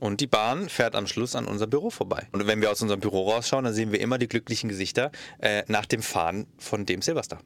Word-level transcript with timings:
Und 0.00 0.20
die 0.20 0.26
Bahn 0.26 0.68
fährt 0.68 0.94
am 0.94 1.06
Schluss 1.06 1.34
an 1.34 1.46
unser 1.46 1.66
Büro 1.66 1.90
vorbei. 1.90 2.28
Und 2.32 2.46
wenn 2.46 2.60
wir 2.60 2.70
aus 2.70 2.82
unserem 2.82 3.00
Büro 3.00 3.30
rausschauen, 3.30 3.64
dann 3.64 3.74
sehen 3.74 3.92
wir 3.92 4.00
immer 4.00 4.18
die 4.18 4.28
glücklichen 4.28 4.68
Gesichter 4.68 5.10
äh, 5.40 5.64
nach 5.66 5.86
dem 5.86 6.02
Fahren 6.02 6.46
von 6.56 6.86
dem 6.86 7.02
Silverstar. 7.02 7.40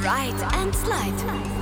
Ride 0.00 0.46
and 0.56 0.74
Slide. 0.74 1.60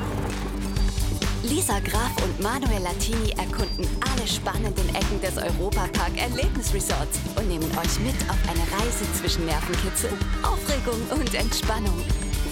Lisa 1.43 1.79
Graf 1.81 2.13
und 2.23 2.41
Manuel 2.41 2.83
Latini 2.83 3.31
erkunden 3.31 3.87
alle 4.01 4.27
spannenden 4.27 4.89
Ecken 4.95 5.21
des 5.21 5.37
Europapark 5.37 6.17
Erlebnisresorts 6.17 7.19
und 7.37 7.49
nehmen 7.49 7.71
euch 7.79 7.99
mit 8.01 8.15
auf 8.29 8.39
eine 8.49 8.61
Reise 8.79 9.05
zwischen 9.15 9.47
Nervenkitzel, 9.47 10.11
Aufregung 10.43 11.01
und 11.11 11.35
Entspannung. 11.35 12.05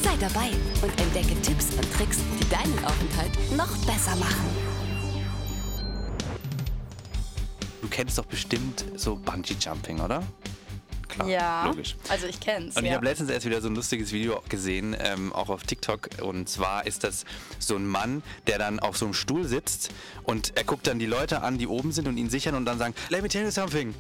Sei 0.02 0.16
dabei 0.18 0.50
und 0.82 1.00
entdecke 1.00 1.40
Tipps 1.42 1.74
und 1.74 1.92
Tricks, 1.94 2.18
die 2.40 2.48
deinen 2.48 2.84
Aufenthalt 2.84 3.32
noch 3.56 3.76
besser 3.86 4.16
machen. 4.16 4.75
Du 7.86 7.90
kennst 7.94 8.18
doch 8.18 8.24
bestimmt 8.26 8.84
so 8.96 9.14
Bungee 9.14 9.54
Jumping, 9.60 10.00
oder? 10.00 10.20
Klar, 11.08 11.28
Ja, 11.28 11.66
logisch. 11.66 11.94
also 12.08 12.26
ich 12.26 12.40
kenn's. 12.40 12.76
Und 12.76 12.82
ich 12.82 12.90
ja. 12.90 12.96
habe 12.96 13.06
letztens 13.06 13.30
erst 13.30 13.46
wieder 13.46 13.60
so 13.62 13.68
ein 13.68 13.76
lustiges 13.76 14.10
Video 14.10 14.42
gesehen, 14.48 14.96
ähm, 14.98 15.32
auch 15.32 15.48
auf 15.50 15.62
TikTok. 15.62 16.08
Und 16.20 16.48
zwar 16.48 16.84
ist 16.84 17.04
das 17.04 17.24
so 17.60 17.76
ein 17.76 17.86
Mann, 17.86 18.24
der 18.48 18.58
dann 18.58 18.80
auf 18.80 18.96
so 18.96 19.04
einem 19.04 19.14
Stuhl 19.14 19.44
sitzt 19.46 19.92
und 20.24 20.50
er 20.56 20.64
guckt 20.64 20.88
dann 20.88 20.98
die 20.98 21.06
Leute 21.06 21.42
an, 21.42 21.58
die 21.58 21.68
oben 21.68 21.92
sind 21.92 22.08
und 22.08 22.16
ihn 22.16 22.28
sichern 22.28 22.56
und 22.56 22.64
dann 22.64 22.76
sagen, 22.76 22.92
let 23.08 23.22
me 23.22 23.28
tell 23.28 23.44
you 23.44 23.52
something. 23.52 23.94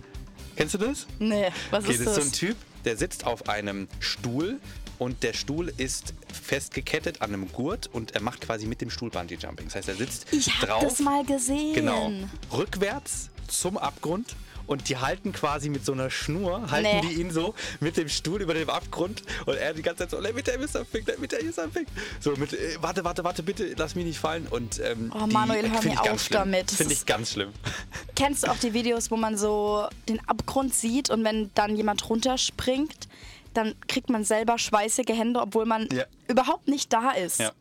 Kennst 0.56 0.74
du 0.74 0.78
das? 0.78 1.06
Nee, 1.20 1.46
was 1.70 1.84
Okay, 1.84 1.92
ist 1.92 2.00
das 2.00 2.16
das? 2.16 2.18
ist 2.18 2.24
so 2.24 2.28
ein 2.28 2.32
Typ, 2.48 2.56
der 2.84 2.96
sitzt 2.96 3.24
auf 3.24 3.48
einem 3.48 3.86
Stuhl 4.00 4.58
und 4.98 5.22
der 5.22 5.32
Stuhl 5.32 5.72
ist 5.76 6.12
festgekettet 6.32 7.22
an 7.22 7.32
einem 7.32 7.52
Gurt 7.52 7.88
und 7.92 8.16
er 8.16 8.20
macht 8.20 8.40
quasi 8.40 8.66
mit 8.66 8.80
dem 8.80 8.90
Stuhl 8.90 9.10
Bungee 9.10 9.36
Jumping. 9.36 9.66
Das 9.66 9.76
heißt, 9.76 9.88
er 9.90 9.94
sitzt 9.94 10.26
ich 10.32 10.46
drauf. 10.58 10.82
das 10.82 10.98
mal 10.98 11.24
gesehen. 11.24 11.72
Genau. 11.74 12.10
Rückwärts 12.52 13.30
zum 13.48 13.76
Abgrund 13.78 14.34
und 14.66 14.88
die 14.88 14.96
halten 14.96 15.32
quasi 15.32 15.68
mit 15.68 15.84
so 15.84 15.92
einer 15.92 16.10
Schnur, 16.10 16.70
halten 16.72 16.88
Nee. 17.06 17.08
die 17.14 17.20
ihn 17.20 17.30
so 17.30 17.54
mit 17.78 17.96
dem 17.96 18.08
Stuhl 18.08 18.42
über 18.42 18.52
dem 18.52 18.68
Abgrund 18.68 19.22
und 19.46 19.54
er 19.56 19.72
die 19.74 19.82
ganze 19.82 19.98
Zeit 20.02 20.10
so, 20.10 20.18
let 20.20 20.34
me 20.34 20.42
tell 20.42 20.60
you 20.60 20.66
something, 20.66 21.04
let 21.06 21.20
me 21.20 21.28
tell 21.28 21.44
you 21.44 21.52
something. 21.52 21.86
So 22.18 22.32
mit, 22.36 22.52
äh, 22.52 22.76
warte, 22.80 23.04
warte, 23.04 23.22
warte, 23.22 23.42
bitte, 23.44 23.74
lass 23.76 23.94
mich 23.94 24.04
nicht 24.04 24.18
fallen. 24.18 24.46
Und, 24.48 24.80
ähm, 24.80 25.12
Oh, 25.14 25.26
Manuel, 25.28 25.70
hör 25.70 25.82
mir 25.82 26.00
auf 26.12 26.20
schlimm. 26.20 26.38
damit. 26.40 26.70
Das 26.70 26.76
Finde 26.78 26.94
ich 26.94 27.06
ganz 27.06 27.32
schlimm. 27.32 27.50
Kennst 28.16 28.42
du 28.44 28.50
auch 28.50 28.56
die 28.58 28.74
Videos, 28.74 29.10
wo 29.12 29.16
man 29.16 29.36
so 29.38 29.86
den 30.08 30.18
Abgrund 30.28 30.74
sieht 30.74 31.10
und 31.10 31.22
wenn 31.22 31.50
dann 31.54 31.76
jemand 31.76 32.08
runterspringt, 32.10 33.06
dann 33.54 33.74
kriegt 33.86 34.10
man 34.10 34.24
selber 34.24 34.58
schweißige 34.58 35.08
Hände, 35.10 35.40
obwohl 35.40 35.64
man 35.64 35.88
Ja. 35.92 36.04
überhaupt 36.28 36.66
nicht 36.66 36.92
da 36.92 37.12
ist. 37.12 37.38
Ja. 37.38 37.52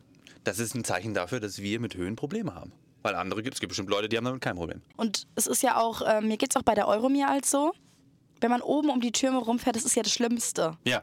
Das 0.44 0.58
ist 0.58 0.74
ein 0.74 0.84
Zeichen 0.84 1.14
dafür, 1.14 1.38
dass 1.40 1.58
wir 1.58 1.78
mit 1.80 1.94
Höhen 1.94 2.16
Probleme 2.16 2.54
haben. 2.54 2.72
Weil 3.06 3.14
andere 3.14 3.40
gibt 3.40 3.54
es 3.54 3.60
gibt 3.60 3.68
bestimmt 3.68 3.88
Leute, 3.88 4.08
die 4.08 4.16
haben 4.16 4.24
damit 4.24 4.40
kein 4.40 4.56
Problem. 4.56 4.82
Und 4.96 5.28
es 5.36 5.46
ist 5.46 5.62
ja 5.62 5.76
auch, 5.76 6.02
äh, 6.02 6.20
mir 6.20 6.36
geht 6.36 6.50
es 6.50 6.56
auch 6.56 6.64
bei 6.64 6.74
der 6.74 6.88
Euromir 6.88 7.28
als 7.30 7.52
so, 7.52 7.72
wenn 8.40 8.50
man 8.50 8.60
oben 8.60 8.90
um 8.90 9.00
die 9.00 9.12
Türme 9.12 9.38
rumfährt, 9.38 9.76
das 9.76 9.84
ist 9.84 9.94
ja 9.94 10.02
das 10.02 10.12
Schlimmste. 10.12 10.76
Ja. 10.84 11.02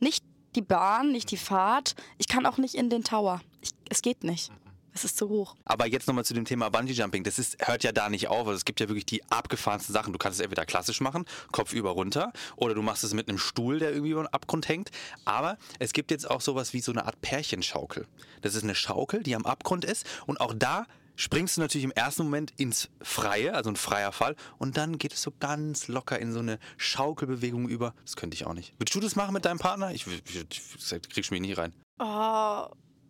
Nicht 0.00 0.24
die 0.56 0.62
Bahn, 0.62 1.12
nicht 1.12 1.30
die 1.30 1.36
Fahrt. 1.36 1.94
Ich 2.16 2.26
kann 2.26 2.46
auch 2.46 2.56
nicht 2.56 2.74
in 2.74 2.88
den 2.88 3.04
Tower. 3.04 3.42
Ich, 3.60 3.72
es 3.90 4.00
geht 4.00 4.24
nicht. 4.24 4.50
Es 4.94 5.04
ist 5.04 5.18
zu 5.18 5.28
hoch. 5.28 5.54
Aber 5.66 5.86
jetzt 5.86 6.06
nochmal 6.06 6.24
zu 6.24 6.32
dem 6.32 6.46
Thema 6.46 6.70
Bungee 6.70 6.94
Jumping. 6.94 7.22
Das 7.22 7.38
ist, 7.38 7.56
hört 7.66 7.84
ja 7.84 7.92
da 7.92 8.08
nicht 8.08 8.28
auf. 8.28 8.46
Also 8.46 8.52
es 8.52 8.64
gibt 8.64 8.80
ja 8.80 8.88
wirklich 8.88 9.04
die 9.04 9.22
abgefahrensten 9.30 9.92
Sachen. 9.92 10.14
Du 10.14 10.18
kannst 10.18 10.38
es 10.38 10.42
entweder 10.42 10.64
klassisch 10.64 11.02
machen, 11.02 11.26
Kopf 11.50 11.74
über 11.74 11.90
runter, 11.90 12.32
oder 12.56 12.74
du 12.74 12.80
machst 12.80 13.04
es 13.04 13.12
mit 13.12 13.28
einem 13.28 13.36
Stuhl, 13.36 13.78
der 13.78 13.90
irgendwie 13.90 14.12
über 14.12 14.22
den 14.22 14.32
Abgrund 14.32 14.70
hängt. 14.70 14.90
Aber 15.26 15.58
es 15.78 15.92
gibt 15.92 16.10
jetzt 16.10 16.30
auch 16.30 16.40
sowas 16.40 16.72
wie 16.72 16.80
so 16.80 16.92
eine 16.92 17.04
Art 17.04 17.20
Pärchenschaukel. 17.20 18.06
Das 18.40 18.54
ist 18.54 18.64
eine 18.64 18.74
Schaukel, 18.74 19.22
die 19.22 19.34
am 19.36 19.44
Abgrund 19.44 19.84
ist. 19.84 20.06
Und 20.24 20.40
auch 20.40 20.54
da 20.56 20.86
springst 21.16 21.56
du 21.56 21.60
natürlich 21.60 21.84
im 21.84 21.92
ersten 21.92 22.24
Moment 22.24 22.52
ins 22.56 22.88
Freie, 23.00 23.54
also 23.54 23.70
ein 23.70 23.76
freier 23.76 24.12
Fall. 24.12 24.36
Und 24.58 24.76
dann 24.76 24.98
geht 24.98 25.12
es 25.12 25.22
so 25.22 25.32
ganz 25.38 25.88
locker 25.88 26.18
in 26.18 26.32
so 26.32 26.40
eine 26.40 26.58
Schaukelbewegung 26.76 27.68
über. 27.68 27.94
Das 28.04 28.16
könnte 28.16 28.34
ich 28.34 28.46
auch 28.46 28.54
nicht. 28.54 28.74
Würdest 28.78 28.94
du 28.94 29.00
das 29.00 29.16
machen 29.16 29.34
mit 29.34 29.44
deinem 29.44 29.58
Partner? 29.58 29.92
Ich, 29.92 30.06
ich, 30.06 30.36
ich, 30.36 31.08
kriegst 31.08 31.30
mich 31.30 31.40
nicht 31.40 31.58
rein. 31.58 31.72
Oh, 31.98 32.66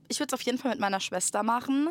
ich 0.08 0.18
würde 0.18 0.34
es 0.34 0.40
auf 0.40 0.42
jeden 0.42 0.58
Fall 0.58 0.72
mit 0.72 0.80
meiner 0.80 1.00
Schwester 1.00 1.42
machen, 1.42 1.90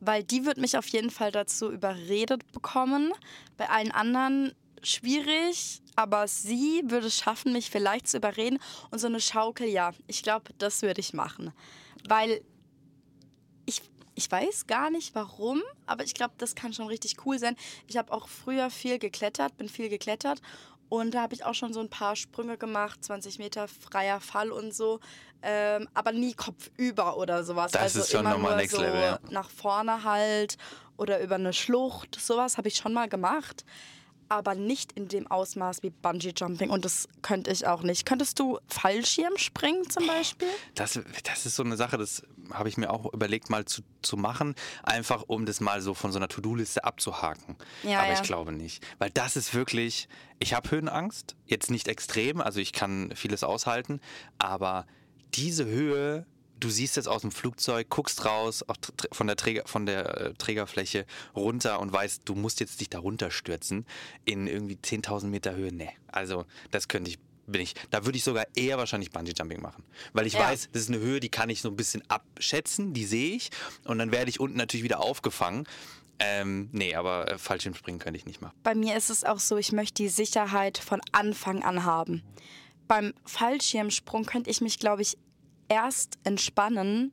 weil 0.00 0.22
die 0.22 0.44
wird 0.44 0.58
mich 0.58 0.76
auf 0.76 0.86
jeden 0.88 1.10
Fall 1.10 1.32
dazu 1.32 1.70
überredet 1.70 2.50
bekommen. 2.52 3.12
Bei 3.56 3.70
allen 3.70 3.92
anderen 3.92 4.52
schwierig, 4.82 5.80
aber 5.96 6.26
sie 6.28 6.82
würde 6.86 7.06
es 7.06 7.16
schaffen, 7.16 7.52
mich 7.52 7.70
vielleicht 7.70 8.08
zu 8.08 8.18
überreden. 8.18 8.58
Und 8.90 8.98
so 8.98 9.06
eine 9.06 9.20
Schaukel, 9.20 9.68
ja, 9.68 9.92
ich 10.06 10.22
glaube, 10.22 10.52
das 10.58 10.82
würde 10.82 11.00
ich 11.00 11.12
machen. 11.12 11.52
Weil 12.08 12.42
ich, 14.14 14.30
weiß 14.30 14.66
gar 14.66 14.90
nicht 14.90 15.14
warum, 15.14 15.62
aber 15.86 16.04
ich 16.04 16.14
glaube, 16.14 16.34
das 16.38 16.54
kann 16.54 16.72
schon 16.72 16.86
richtig 16.86 17.16
cool 17.26 17.38
sein. 17.38 17.56
Ich 17.86 17.96
habe 17.96 18.12
auch 18.12 18.28
früher 18.28 18.70
viel 18.70 18.98
geklettert, 18.98 19.56
bin 19.56 19.68
viel 19.68 19.88
geklettert 19.88 20.40
und 20.88 21.14
da 21.14 21.22
habe 21.22 21.34
ich 21.34 21.44
auch 21.44 21.54
schon 21.54 21.72
so 21.72 21.80
ein 21.80 21.88
paar 21.88 22.16
Sprünge 22.16 22.58
gemacht, 22.58 23.02
20 23.02 23.38
Meter 23.38 23.66
freier 23.66 24.20
Fall 24.20 24.52
und 24.52 24.74
so, 24.74 25.00
ähm, 25.42 25.88
aber 25.94 26.12
nie 26.12 26.34
kopfüber 26.34 27.16
oder 27.16 27.44
sowas. 27.44 27.72
Das 27.72 27.82
also 27.82 28.00
ist 28.00 28.10
schon 28.10 28.20
immer 28.20 28.32
nochmal 28.32 28.56
Next 28.56 28.76
so 28.76 28.82
Level, 28.82 29.00
ja. 29.00 29.18
nach 29.30 29.48
vorne 29.48 30.04
halt 30.04 30.58
oder 30.98 31.20
über 31.20 31.36
eine 31.36 31.54
Schlucht, 31.54 32.20
sowas 32.20 32.58
habe 32.58 32.68
ich 32.68 32.76
schon 32.76 32.92
mal 32.92 33.08
gemacht. 33.08 33.64
Aber 34.32 34.54
nicht 34.54 34.92
in 34.92 35.08
dem 35.08 35.30
Ausmaß 35.30 35.82
wie 35.82 35.90
Bungee 35.90 36.32
Jumping 36.34 36.70
und 36.70 36.86
das 36.86 37.06
könnte 37.20 37.50
ich 37.50 37.66
auch 37.66 37.82
nicht. 37.82 38.06
Könntest 38.06 38.38
du 38.38 38.58
Fallschirm 38.66 39.36
springen 39.36 39.90
zum 39.90 40.06
Beispiel? 40.06 40.48
Das, 40.74 40.98
das 41.24 41.44
ist 41.44 41.54
so 41.54 41.62
eine 41.62 41.76
Sache, 41.76 41.98
das 41.98 42.22
habe 42.50 42.70
ich 42.70 42.78
mir 42.78 42.90
auch 42.90 43.12
überlegt, 43.12 43.50
mal 43.50 43.66
zu, 43.66 43.82
zu 44.00 44.16
machen, 44.16 44.54
einfach 44.84 45.24
um 45.26 45.44
das 45.44 45.60
mal 45.60 45.82
so 45.82 45.92
von 45.92 46.12
so 46.12 46.18
einer 46.18 46.28
To-Do-Liste 46.28 46.82
abzuhaken. 46.82 47.56
Ja, 47.82 47.98
Aber 47.98 48.08
ja. 48.08 48.14
ich 48.14 48.22
glaube 48.22 48.52
nicht. 48.52 48.82
Weil 48.98 49.10
das 49.10 49.36
ist 49.36 49.52
wirklich, 49.52 50.08
ich 50.38 50.54
habe 50.54 50.70
Höhenangst, 50.70 51.36
jetzt 51.44 51.70
nicht 51.70 51.86
extrem, 51.86 52.40
also 52.40 52.58
ich 52.58 52.72
kann 52.72 53.12
vieles 53.14 53.44
aushalten, 53.44 54.00
aber 54.38 54.86
diese 55.34 55.66
Höhe, 55.66 56.24
du 56.62 56.70
siehst 56.70 56.96
jetzt 56.96 57.08
aus 57.08 57.22
dem 57.22 57.30
Flugzeug, 57.32 57.88
guckst 57.90 58.24
raus 58.24 58.64
von 59.12 59.26
der, 59.26 59.36
Träger, 59.36 59.62
von 59.66 59.86
der 59.86 60.20
äh, 60.20 60.34
Trägerfläche 60.34 61.06
runter 61.34 61.80
und 61.80 61.92
weißt, 61.92 62.22
du 62.24 62.34
musst 62.34 62.60
jetzt 62.60 62.80
dich 62.80 62.88
da 62.90 62.98
runterstürzen 62.98 63.86
in 64.24 64.46
irgendwie 64.46 64.76
10.000 64.76 65.26
Meter 65.26 65.54
Höhe. 65.54 65.72
Nee, 65.72 65.90
also 66.08 66.44
das 66.70 66.88
könnte 66.88 67.10
ich 67.10 67.18
bin 67.44 67.60
ich, 67.60 67.74
da 67.90 68.04
würde 68.04 68.16
ich 68.16 68.22
sogar 68.24 68.46
eher 68.54 68.78
wahrscheinlich 68.78 69.10
Bungee 69.10 69.32
Jumping 69.36 69.60
machen. 69.60 69.82
Weil 70.12 70.26
ich 70.28 70.34
Ja. 70.34 70.40
weiß, 70.48 70.68
das 70.72 70.82
ist 70.82 70.88
eine 70.88 71.00
Höhe, 71.00 71.18
die 71.18 71.28
kann 71.28 71.50
ich 71.50 71.60
so 71.60 71.68
ein 71.68 71.76
bisschen 71.76 72.02
abschätzen, 72.08 72.94
die 72.94 73.04
sehe 73.04 73.34
ich. 73.34 73.50
Und 73.84 73.98
dann 73.98 74.12
werde 74.12 74.30
ich 74.30 74.38
unten 74.38 74.56
natürlich 74.56 74.84
wieder 74.84 75.00
aufgefangen. 75.00 75.66
Ähm, 76.20 76.68
nee, 76.70 76.94
aber 76.94 77.30
äh, 77.32 77.38
Fallschirmspringen 77.38 77.98
könnte 77.98 78.16
ich 78.16 78.26
nicht 78.26 78.40
machen. 78.40 78.54
Bei 78.62 78.76
mir 78.76 78.96
ist 78.96 79.10
es 79.10 79.24
auch 79.24 79.40
so, 79.40 79.56
ich 79.56 79.72
möchte 79.72 80.02
die 80.04 80.08
Sicherheit 80.08 80.78
von 80.78 81.00
Anfang 81.10 81.64
an 81.64 81.84
haben. 81.84 82.22
Beim 82.86 83.12
Fallschirmsprung 83.24 84.24
könnte 84.24 84.48
ich 84.48 84.60
mich, 84.60 84.78
glaube 84.78 85.02
ich, 85.02 85.18
erst 85.72 86.18
entspannen, 86.22 87.12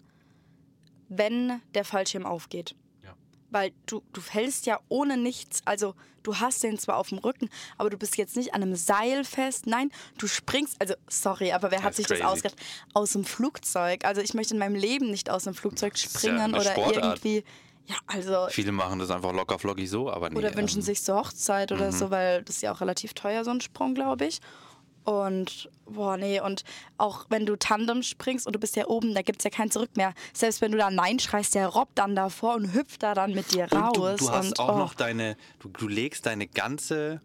wenn 1.08 1.62
der 1.74 1.86
Fallschirm 1.86 2.26
aufgeht. 2.26 2.76
Ja. 3.04 3.16
Weil 3.50 3.72
du, 3.86 4.04
du 4.12 4.20
fällst 4.20 4.66
ja 4.66 4.80
ohne 4.90 5.16
nichts, 5.16 5.62
also 5.64 5.96
du 6.24 6.36
hast 6.36 6.62
den 6.62 6.78
zwar 6.78 6.98
auf 6.98 7.08
dem 7.08 7.20
Rücken, 7.20 7.50
aber 7.78 7.90
du 7.90 7.98
bist 7.98 8.18
jetzt 8.18 8.36
nicht 8.36 8.54
an 8.54 8.62
einem 8.62 8.76
Seil 8.76 9.24
fest. 9.24 9.66
Nein, 9.66 9.92
du 10.18 10.28
springst, 10.28 10.76
also 10.80 10.94
sorry, 11.08 11.54
aber 11.54 11.72
wer 11.72 11.84
hat 11.84 11.96
sich 11.96 12.04
ist 12.04 12.12
das 12.12 12.20
crazy. 12.20 12.32
ausgedacht? 12.32 12.60
Aus 12.94 13.14
dem 13.14 13.24
Flugzeug. 13.24 14.04
Also 14.04 14.20
ich 14.20 14.34
möchte 14.34 14.56
in 14.56 14.60
meinem 14.60 14.76
Leben 14.76 15.10
nicht 15.10 15.30
aus 15.30 15.46
dem 15.46 15.54
Flugzeug 15.54 15.94
ja 15.96 16.10
springen 16.10 16.40
eine 16.40 16.60
oder 16.60 16.78
irgendwie. 16.78 17.46
Ja, 17.88 17.96
also 18.06 18.48
Viele 18.50 18.74
machen 18.74 19.00
das 19.00 19.10
einfach 19.10 19.34
locker 19.34 19.58
flockig 19.58 19.90
so, 19.90 20.12
aber 20.12 20.30
nee. 20.30 20.38
oder 20.38 20.54
wünschen 20.56 20.80
ähm, 20.80 20.84
sich 20.84 21.02
zur 21.02 21.16
Hochzeit 21.16 21.72
oder 21.72 21.92
so, 21.92 22.12
weil 22.12 22.44
das 22.44 22.58
ist 22.58 22.62
ja 22.62 22.72
auch 22.72 22.82
relativ 22.82 23.14
teuer, 23.16 23.44
so 23.44 23.50
ein 23.50 23.62
Sprung, 23.62 23.96
glaube 23.96 24.26
ich. 24.26 24.42
Und, 25.10 25.72
boah, 25.88 26.18
nee, 26.18 26.40
und 26.40 26.64
auch 27.00 27.26
wenn 27.30 27.48
du 27.48 27.56
Tandem 27.56 28.04
springst 28.04 28.46
und 28.46 28.54
du 28.54 28.60
bist 28.60 28.76
ja 28.76 28.86
oben, 28.86 29.16
da 29.16 29.24
gibt 29.24 29.40
es 29.40 29.44
ja 29.44 29.50
kein 29.50 29.72
Zurück 29.72 29.90
mehr. 29.98 30.14
Selbst 30.34 30.62
wenn 30.62 30.72
du 30.72 30.78
da 30.78 30.92
Nein 30.92 31.18
schreist, 31.18 31.56
der 31.56 31.66
robbt 31.68 31.98
dann 31.98 32.16
davor 32.16 32.54
und 32.54 32.74
hüpft 32.74 33.02
da 33.02 33.16
dann 33.16 33.34
mit 33.34 33.52
dir 33.52 33.66
raus. 33.72 33.98
Und 33.98 34.22
du, 34.22 34.26
du 34.26 34.32
hast 34.32 34.50
und, 34.50 34.60
auch 34.60 34.76
oh, 34.76 34.78
noch 34.78 34.94
deine, 34.94 35.36
du, 35.58 35.70
du 35.70 35.88
legst 35.88 36.28
deine 36.28 36.46
ganze 36.46 37.22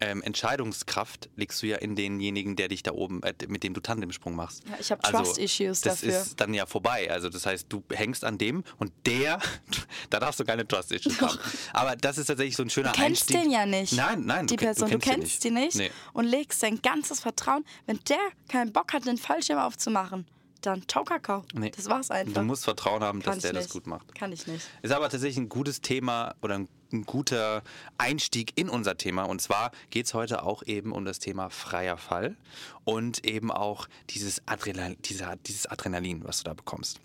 ähm, 0.00 0.22
Entscheidungskraft, 0.22 1.28
legst 1.36 1.62
du 1.62 1.66
ja 1.66 1.76
in 1.78 1.96
denjenigen, 1.96 2.56
der 2.56 2.68
dich 2.68 2.82
da 2.82 2.92
oben, 2.92 3.22
äh, 3.22 3.34
mit 3.48 3.62
dem 3.62 3.74
du 3.74 3.80
Tandemsprung 3.80 4.34
machst. 4.36 4.62
Ja, 4.68 4.76
ich 4.80 4.92
hab 4.92 5.02
Trust-Issues 5.02 5.80
das 5.80 6.00
dafür. 6.00 6.20
ist 6.22 6.40
dann 6.40 6.54
ja 6.54 6.66
vorbei. 6.66 7.10
Also 7.10 7.28
das 7.28 7.46
heißt, 7.46 7.66
du 7.68 7.82
hängst 7.90 8.24
an 8.24 8.38
dem 8.38 8.64
und 8.78 8.92
der, 9.06 9.40
da 10.10 10.20
darfst 10.20 10.38
du 10.40 10.44
keine 10.44 10.66
Trust-Issues 10.66 11.20
haben. 11.20 11.38
Aber 11.72 11.96
das 11.96 12.18
ist 12.18 12.26
tatsächlich 12.26 12.56
so 12.56 12.62
ein 12.62 12.70
schöner 12.70 12.92
Du 12.92 13.00
kennst 13.00 13.22
Einstieg. 13.30 13.42
den 13.42 13.50
ja 13.50 13.66
nicht. 13.66 13.92
Nein, 13.94 14.24
nein. 14.24 14.46
Die 14.46 14.56
du, 14.56 14.64
Person, 14.64 14.90
du 14.90 14.98
kennst, 14.98 15.42
die 15.44 15.50
nicht 15.50 15.76
Nee. 15.76 15.90
und 16.12 16.24
legst 16.26 16.62
dein 16.62 16.80
ganzes 16.82 17.20
Vertrauen. 17.20 17.64
Wenn 17.86 17.98
der 18.08 18.18
keinen 18.48 18.72
Bock 18.72 18.92
hat, 18.92 19.06
den 19.06 19.18
Fallschirm 19.18 19.58
aufzumachen, 19.58 20.26
dann 20.62 20.82
ciao 20.88 21.04
Kakao. 21.04 21.44
Nee. 21.54 21.70
Das 21.74 21.86
war's 21.88 22.10
einfach. 22.10 22.34
Du 22.34 22.42
musst 22.42 22.64
Vertrauen 22.64 23.02
haben, 23.02 23.22
Kann 23.22 23.34
dass 23.34 23.42
der 23.42 23.50
ich 23.52 23.56
das 23.56 23.64
nicht. 23.66 23.72
gut 23.74 23.86
macht. 23.86 24.14
Kann 24.14 24.32
ich 24.32 24.46
nicht. 24.46 24.66
Ist 24.82 24.92
aber 24.92 25.08
tatsächlich 25.08 25.36
ein 25.38 25.48
gutes 25.48 25.80
Thema 25.80 26.34
oder 26.42 26.56
ein, 26.56 26.68
ein 26.92 27.04
guter 27.04 27.62
Einstieg 27.98 28.52
in 28.56 28.68
unser 28.68 28.96
Thema. 28.96 29.24
Und 29.24 29.40
zwar 29.40 29.72
geht 29.90 30.06
es 30.06 30.14
heute 30.14 30.42
auch 30.42 30.62
eben 30.64 30.92
um 30.92 31.04
das 31.04 31.18
Thema 31.18 31.50
freier 31.50 31.96
Fall 31.96 32.36
und 32.84 33.24
eben 33.26 33.50
auch 33.50 33.88
dieses, 34.10 34.42
Adrenal, 34.46 34.96
dieser, 34.96 35.36
dieses 35.36 35.66
Adrenalin, 35.66 36.24
was 36.24 36.38
du 36.38 36.44
da 36.44 36.54
bekommst. 36.54 37.00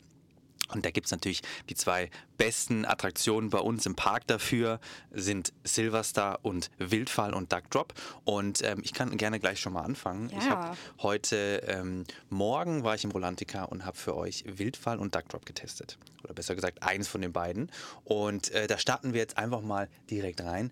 Und 0.73 0.85
da 0.85 0.91
gibt 0.91 1.05
es 1.07 1.11
natürlich 1.11 1.41
die 1.69 1.75
zwei 1.75 2.09
besten 2.37 2.85
Attraktionen 2.85 3.49
bei 3.49 3.59
uns 3.59 3.85
im 3.85 3.95
Park 3.95 4.27
dafür, 4.27 4.79
sind 5.11 5.53
Silverstar 5.63 6.39
und 6.43 6.69
Wildfall 6.77 7.33
und 7.33 7.51
Duck 7.53 7.69
Drop. 7.69 7.93
Und 8.23 8.61
ähm, 8.63 8.81
ich 8.83 8.93
kann 8.93 9.15
gerne 9.17 9.39
gleich 9.39 9.59
schon 9.59 9.73
mal 9.73 9.83
anfangen. 9.83 10.29
Ich 10.37 10.43
Ja. 10.45 10.49
habe 10.49 10.77
heute 11.01 11.63
ähm, 11.67 12.05
Morgen 12.29 12.83
war 12.83 12.95
ich 12.95 13.03
im 13.03 13.11
Rolantica 13.11 13.63
und 13.63 13.85
habe 13.85 13.97
für 13.97 14.15
euch 14.15 14.43
Wildfall 14.47 14.97
und 14.99 15.15
Duck 15.15 15.29
Drop 15.29 15.45
getestet. 15.45 15.97
Oder 16.23 16.33
besser 16.33 16.55
gesagt, 16.55 16.83
eins 16.83 17.07
von 17.07 17.21
den 17.21 17.33
beiden. 17.33 17.71
Und 18.03 18.51
äh, 18.51 18.67
da 18.67 18.77
starten 18.77 19.13
wir 19.13 19.19
jetzt 19.21 19.37
einfach 19.37 19.61
mal 19.61 19.89
direkt 20.09 20.41
rein. 20.41 20.71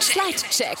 Slide 0.00 0.36
Check. 0.50 0.78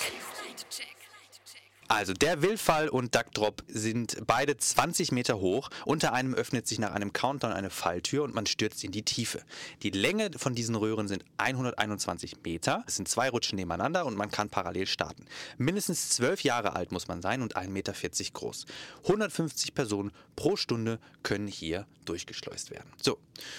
Also 1.92 2.14
der 2.14 2.40
Wildfall 2.40 2.88
und 2.88 3.14
Duck 3.14 3.32
Drop 3.32 3.62
sind 3.68 4.16
beide 4.26 4.56
20 4.56 5.12
Meter 5.12 5.40
hoch. 5.40 5.68
Unter 5.84 6.14
einem 6.14 6.32
öffnet 6.32 6.66
sich 6.66 6.78
nach 6.78 6.94
einem 6.94 7.12
Countdown 7.12 7.52
eine 7.52 7.68
Falltür 7.68 8.24
und 8.24 8.34
man 8.34 8.46
stürzt 8.46 8.82
in 8.82 8.92
die 8.92 9.02
Tiefe. 9.02 9.42
Die 9.82 9.90
Länge 9.90 10.30
von 10.38 10.54
diesen 10.54 10.74
Röhren 10.74 11.06
sind 11.06 11.22
121 11.36 12.38
Meter. 12.44 12.82
Es 12.86 12.96
sind 12.96 13.08
zwei 13.08 13.28
Rutschen 13.28 13.56
nebeneinander 13.56 14.06
und 14.06 14.16
man 14.16 14.30
kann 14.30 14.48
parallel 14.48 14.86
starten. 14.86 15.26
Mindestens 15.58 16.08
12 16.08 16.44
Jahre 16.44 16.74
alt 16.74 16.92
muss 16.92 17.08
man 17.08 17.20
sein 17.20 17.42
und 17.42 17.58
1,40 17.58 17.68
Meter 17.68 17.92
groß. 18.32 18.64
150 19.02 19.74
Personen 19.74 20.12
pro 20.34 20.56
Stunde 20.56 20.98
können 21.22 21.46
hier 21.46 21.86
durchgeschleust 22.06 22.70
werden. 22.70 22.88
So, 23.02 23.18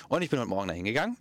und 0.09 0.24
ich 0.24 0.31
bin 0.31 0.39
heute 0.39 0.50
Morgen 0.50 0.69
da 0.69 0.74
hingegangen 0.74 1.18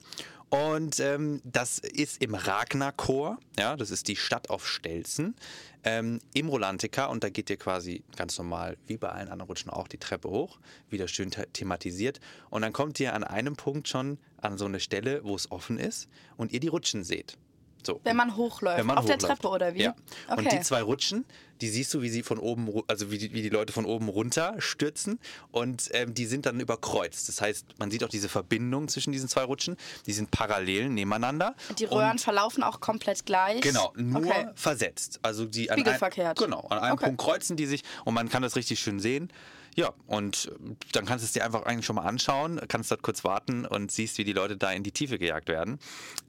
und 0.53 1.01
ähm, 1.01 1.41
das 1.45 1.79
ist 1.79 2.23
im 2.23 2.35
Ragnar-Chor, 2.35 3.39
ja, 3.59 3.75
das 3.75 3.91
ist 3.91 4.07
die 4.07 4.17
Stadt 4.17 4.51
auf 4.51 4.69
Stelzen, 4.69 5.35
ähm, 5.83 6.21
im 6.35 6.51
Rolantica. 6.51 7.07
Und 7.07 7.25
da 7.25 7.31
geht 7.31 7.49
ihr 7.49 7.57
quasi 7.57 8.05
ganz 8.17 8.37
normal, 8.37 8.77
wie 8.87 8.99
bei 8.99 9.09
allen 9.09 9.29
anderen 9.29 9.49
Rutschen 9.49 9.71
auch, 9.71 9.89
die 9.89 9.97
Treppe 9.97 10.29
hoch, 10.29 10.59
wieder 10.91 11.09
schön 11.09 11.33
the 11.33 11.45
thematisiert. 11.55 12.21
Und 12.51 12.61
dann 12.61 12.75
kommt 12.75 13.01
ihr 13.01 13.15
an 13.15 13.25
einem 13.25 13.57
Punkt 13.57 13.89
schon 13.89 14.19
an 14.43 14.59
so 14.59 14.67
eine 14.67 14.79
Stelle, 14.79 15.25
wo 15.25 15.35
es 15.35 15.51
offen 15.51 15.79
ist 15.79 16.07
und 16.37 16.53
ihr 16.53 16.61
die 16.61 16.69
Rutschen 16.69 17.03
seht. 17.03 17.39
So. 17.87 18.01
Wenn 18.05 18.17
man 18.17 18.37
hochläuft. 18.37 18.79
Wenn 18.79 18.87
man 18.87 18.99
Auf 18.99 19.07
der 19.07 19.17
hochläuft. 19.17 19.43
Treppe 19.43 19.49
oder 19.55 19.75
wie? 19.75 19.83
Ja. 19.83 19.95
Und 20.29 20.39
Okay. 20.47 20.57
die 20.59 20.61
zwei 20.61 20.83
Rutschen, 20.83 21.25
die 21.61 21.69
siehst 21.69 21.93
du, 21.95 22.03
wie 22.03 22.09
sie 22.09 22.23
von 22.23 22.39
oben, 22.39 22.69
also 22.89 23.11
wie 23.11 23.19
die, 23.19 23.33
wie 23.33 23.43
die 23.43 23.49
Leute 23.49 23.73
von 23.73 23.85
oben 23.85 24.09
runter 24.09 24.55
stürzen 24.59 25.19
und 25.53 25.91
ähm, 25.93 26.13
die 26.15 26.27
sind 26.27 26.47
dann 26.47 26.59
überkreuzt. 26.61 27.29
Das 27.29 27.41
heißt, 27.41 27.79
man 27.79 27.91
sieht 27.91 28.03
auch 28.05 28.09
diese 28.09 28.29
Verbindung 28.29 28.89
zwischen 28.89 29.13
diesen 29.13 29.29
zwei 29.29 29.45
Rutschen. 29.45 29.77
Die 30.07 30.13
sind 30.13 30.31
parallel 30.31 30.89
nebeneinander. 30.89 31.55
Die 31.79 31.85
Röhren 31.85 32.19
verlaufen 32.19 32.63
auch 32.63 32.81
komplett 32.81 33.27
gleich. 33.27 33.61
Genau, 33.61 33.93
nur 33.97 34.23
Okay. 34.27 34.47
versetzt. 34.55 35.21
Also 35.23 35.45
die 35.47 35.71
an 35.71 35.79
Spiegelverkehrt. 35.79 36.39
Ein, 36.41 36.45
genau, 36.45 36.61
an 36.69 36.79
einem 36.81 36.93
Okay. 36.95 37.07
Punkt 37.07 37.21
kreuzen 37.21 37.57
die 37.57 37.67
sich 37.67 37.83
und 38.05 38.15
man 38.15 38.29
kann 38.29 38.43
das 38.43 38.57
richtig 38.57 38.81
schön 38.81 38.99
sehen. 39.01 39.31
Ja, 39.75 39.93
und 40.07 40.51
äh, 40.55 40.75
dann 40.93 41.07
kannst 41.07 41.25
du 41.25 41.27
es 41.27 41.33
dir 41.33 41.45
einfach 41.45 41.63
eigentlich 41.65 41.87
schon 41.87 41.97
mal 41.97 42.03
anschauen, 42.05 42.61
kannst 42.69 42.91
dort 42.91 43.03
kurz 43.03 43.25
warten 43.25 43.65
und 43.65 43.91
siehst, 43.91 44.19
wie 44.19 44.25
die 44.25 44.33
Leute 44.35 44.57
da 44.57 44.71
in 44.71 44.83
die 44.83 44.93
Tiefe 44.93 45.19
gejagt 45.19 45.49
werden. 45.49 45.79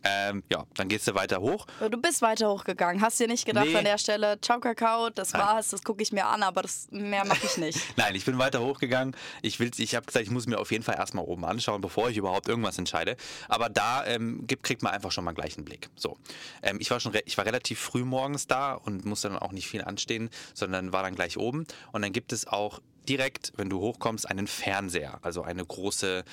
Ähm, 0.04 0.44
ja, 0.50 0.66
dann 0.76 0.88
gehst 0.90 1.08
du 1.08 1.14
weiter 1.16 1.40
hoch 1.42 1.66
Du 1.90 1.98
bist 2.02 2.22
weiter 2.22 2.50
hochgegangen. 2.50 3.02
Hast 3.02 3.20
dir 3.20 3.28
nicht 3.28 3.46
gedacht 3.46 3.66
Nee. 3.68 3.76
an 3.76 3.84
der 3.86 3.98
Stelle, 3.98 4.40
ciao 4.42 4.60
Kakao, 4.60 5.10
das 5.10 5.34
Nein. 5.34 5.42
war's, 5.42 5.70
das 5.70 5.84
gucke 5.84 6.04
ich 6.04 6.12
mir 6.12 6.26
an, 6.26 6.42
aber 6.44 6.62
das 6.62 6.88
mehr 6.92 7.26
mache 7.26 7.46
ich 7.46 7.58
nicht. 7.58 7.80
Nein, 7.98 8.16
ich 8.16 8.26
bin 8.26 8.38
weiter 8.38 8.62
hochgegangen. 8.62 9.16
Ich, 9.42 9.60
will- 9.60 9.72
ich 9.78 9.96
habe 9.96 10.06
gesagt, 10.06 10.24
ich 10.26 10.32
muss 10.32 10.48
mir 10.48 10.58
auf 10.60 10.72
jeden 10.72 10.84
Fall 10.84 10.96
erstmal 10.96 11.26
oben 11.26 11.44
anschauen, 11.46 11.82
bevor 11.82 12.10
ich 12.10 12.18
überhaupt 12.18 12.48
irgendwas 12.48 12.78
entscheide. 12.78 13.18
Aber 13.50 13.70
da 13.70 14.06
ähm, 14.06 14.46
gibt, 14.48 14.64
kriegt 14.64 14.84
man 14.84 14.94
einfach 14.94 15.12
schon 15.12 15.24
mal 15.26 15.34
gleich 15.34 15.58
einen 15.58 15.66
Blick. 15.66 15.90
So, 15.96 16.18
ähm, 16.62 16.78
ich 16.80 16.90
war 16.92 17.00
schon, 17.00 17.14
ich 17.26 17.38
war 17.38 17.46
relativ 17.46 17.80
früh 17.80 18.04
morgens 18.06 18.48
da 18.48 18.74
und 18.74 19.06
musste 19.06 19.30
dann 19.30 19.38
auch 19.40 19.52
nicht 19.52 19.68
viel 19.68 19.84
anstehen, 19.84 20.30
sondern 20.54 20.94
war 20.94 21.04
dann 21.04 21.16
gleich 21.16 21.38
oben. 21.38 21.66
Und 21.92 22.02
dann 22.02 22.14
gibt 22.14 22.32
es 22.34 22.48
auch 22.48 22.80
direkt, 23.10 23.54
wenn 23.56 23.70
du 23.70 23.80
hochkommst, 23.80 24.30
einen 24.30 24.48
Fernseher, 24.48 25.20
also 25.22 25.44
eine 25.44 25.66
große, 25.66 26.24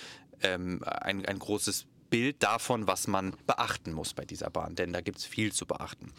ähm, 0.43 0.83
ein, 0.85 1.25
ein 1.27 1.39
großes 1.39 1.87
Bild 2.11 2.43
davon, 2.43 2.87
was 2.87 3.07
man 3.07 3.35
beachten 3.47 3.93
muss 3.93 4.13
bei 4.13 4.25
dieser 4.25 4.51
Bahn, 4.51 4.75
denn 4.75 4.93
da 4.93 5.01
gibt 5.01 5.19
es 5.19 5.25
viel 5.25 5.53
zu 5.53 5.67
beachten. 5.67 6.13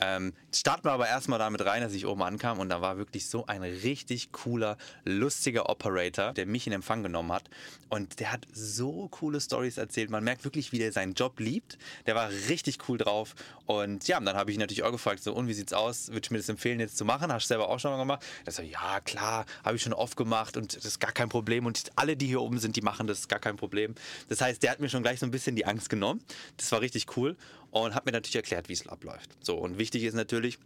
Ähm, 0.00 0.32
starten 0.54 0.84
wir 0.84 0.92
aber 0.92 1.06
erstmal 1.06 1.38
damit 1.38 1.64
rein, 1.64 1.82
dass 1.82 1.92
ich 1.92 2.06
oben 2.06 2.22
ankam 2.22 2.58
und 2.58 2.70
da 2.70 2.80
war 2.80 2.96
wirklich 2.96 3.26
so 3.26 3.46
ein 3.46 3.62
richtig 3.62 4.32
cooler, 4.32 4.78
lustiger 5.04 5.68
Operator, 5.68 6.32
der 6.32 6.46
mich 6.46 6.66
in 6.66 6.72
Empfang 6.72 7.02
genommen 7.02 7.30
hat 7.30 7.50
und 7.88 8.20
der 8.20 8.32
hat 8.32 8.46
so 8.52 9.08
coole 9.10 9.40
Stories 9.40 9.76
erzählt. 9.76 10.10
Man 10.10 10.24
merkt 10.24 10.44
wirklich, 10.44 10.72
wie 10.72 10.78
der 10.78 10.92
seinen 10.92 11.12
Job 11.12 11.38
liebt. 11.40 11.76
Der 12.06 12.14
war 12.14 12.30
richtig 12.30 12.88
cool 12.88 12.96
drauf 12.96 13.34
und 13.66 14.08
ja, 14.08 14.18
dann 14.18 14.36
habe 14.36 14.50
ich 14.50 14.56
ihn 14.56 14.60
natürlich 14.60 14.82
auch 14.82 14.92
gefragt, 14.92 15.22
so 15.22 15.34
und 15.34 15.46
wie 15.48 15.54
sieht's 15.54 15.72
aus? 15.72 16.08
Würdest 16.08 16.30
du 16.30 16.34
mir 16.34 16.38
das 16.38 16.48
empfehlen, 16.48 16.80
jetzt 16.80 16.96
zu 16.96 17.04
machen? 17.04 17.32
Hast 17.32 17.44
du 17.44 17.48
selber 17.48 17.68
auch 17.68 17.78
schon 17.78 17.90
mal 17.90 17.98
gemacht? 17.98 18.24
Er 18.46 18.52
so, 18.52 18.62
ja 18.62 19.00
klar, 19.00 19.44
habe 19.62 19.76
ich 19.76 19.82
schon 19.82 19.92
oft 19.92 20.16
gemacht 20.16 20.56
und 20.56 20.74
das 20.76 20.84
ist 20.84 21.00
gar 21.00 21.12
kein 21.12 21.28
Problem 21.28 21.66
und 21.66 21.90
alle, 21.96 22.16
die 22.16 22.26
hier 22.26 22.40
oben 22.40 22.58
sind, 22.58 22.76
die 22.76 22.82
machen 22.82 23.06
das, 23.06 23.28
gar 23.28 23.40
kein 23.40 23.56
Problem. 23.56 23.94
Das 24.28 24.40
heißt, 24.40 24.62
der 24.62 24.70
hat 24.70 24.80
mir 24.80 24.88
schon 24.88 25.02
gleich 25.02 25.20
so 25.20 25.26
ein 25.26 25.31
bisschen 25.32 25.56
die 25.56 25.66
Angst 25.66 25.90
genommen. 25.90 26.22
Das 26.56 26.70
war 26.70 26.80
richtig 26.80 27.16
cool 27.16 27.36
und 27.70 27.94
hat 27.94 28.06
mir 28.06 28.12
natürlich 28.12 28.36
erklärt, 28.36 28.68
wie 28.68 28.74
es 28.74 28.86
abläuft. 28.86 29.36
So, 29.40 29.56
und 29.58 29.78
wichtig 29.78 30.04
ist 30.04 30.14
natürlich, 30.14 30.58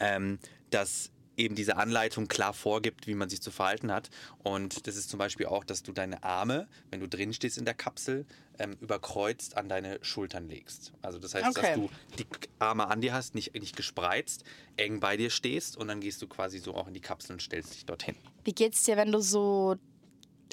ähm, 0.00 0.38
dass 0.70 1.10
eben 1.36 1.54
diese 1.54 1.76
Anleitung 1.78 2.28
klar 2.28 2.52
vorgibt, 2.52 3.06
wie 3.06 3.14
man 3.14 3.30
sich 3.30 3.40
zu 3.40 3.50
verhalten 3.50 3.90
hat. 3.90 4.10
Und 4.42 4.86
das 4.86 4.96
ist 4.96 5.08
zum 5.08 5.18
Beispiel 5.18 5.46
auch, 5.46 5.64
dass 5.64 5.82
du 5.82 5.92
deine 5.92 6.22
Arme, 6.22 6.68
wenn 6.90 7.00
du 7.00 7.08
drin 7.08 7.32
stehst 7.32 7.56
in 7.56 7.64
der 7.64 7.72
Kapsel, 7.72 8.26
ähm, 8.58 8.76
überkreuzt 8.82 9.56
an 9.56 9.68
deine 9.68 9.98
Schultern 10.04 10.46
legst. 10.46 10.92
Also 11.00 11.18
das 11.18 11.34
heißt, 11.34 11.56
Okay. 11.56 11.62
dass 11.62 11.74
du 11.74 11.90
die 12.18 12.26
Arme 12.58 12.86
an 12.88 13.00
dir 13.00 13.14
hast, 13.14 13.34
nicht, 13.34 13.54
nicht 13.54 13.76
gespreizt, 13.76 14.44
eng 14.76 15.00
bei 15.00 15.16
dir 15.16 15.30
stehst 15.30 15.78
und 15.78 15.88
dann 15.88 16.00
gehst 16.00 16.20
du 16.20 16.26
quasi 16.26 16.58
so 16.58 16.74
auch 16.74 16.86
in 16.86 16.94
die 16.94 17.00
Kapsel 17.00 17.32
und 17.32 17.40
stellst 17.42 17.74
dich 17.74 17.86
dorthin. 17.86 18.14
Wie 18.44 18.52
geht's 18.52 18.82
dir, 18.84 18.98
wenn 18.98 19.10
du 19.10 19.20
so. 19.20 19.76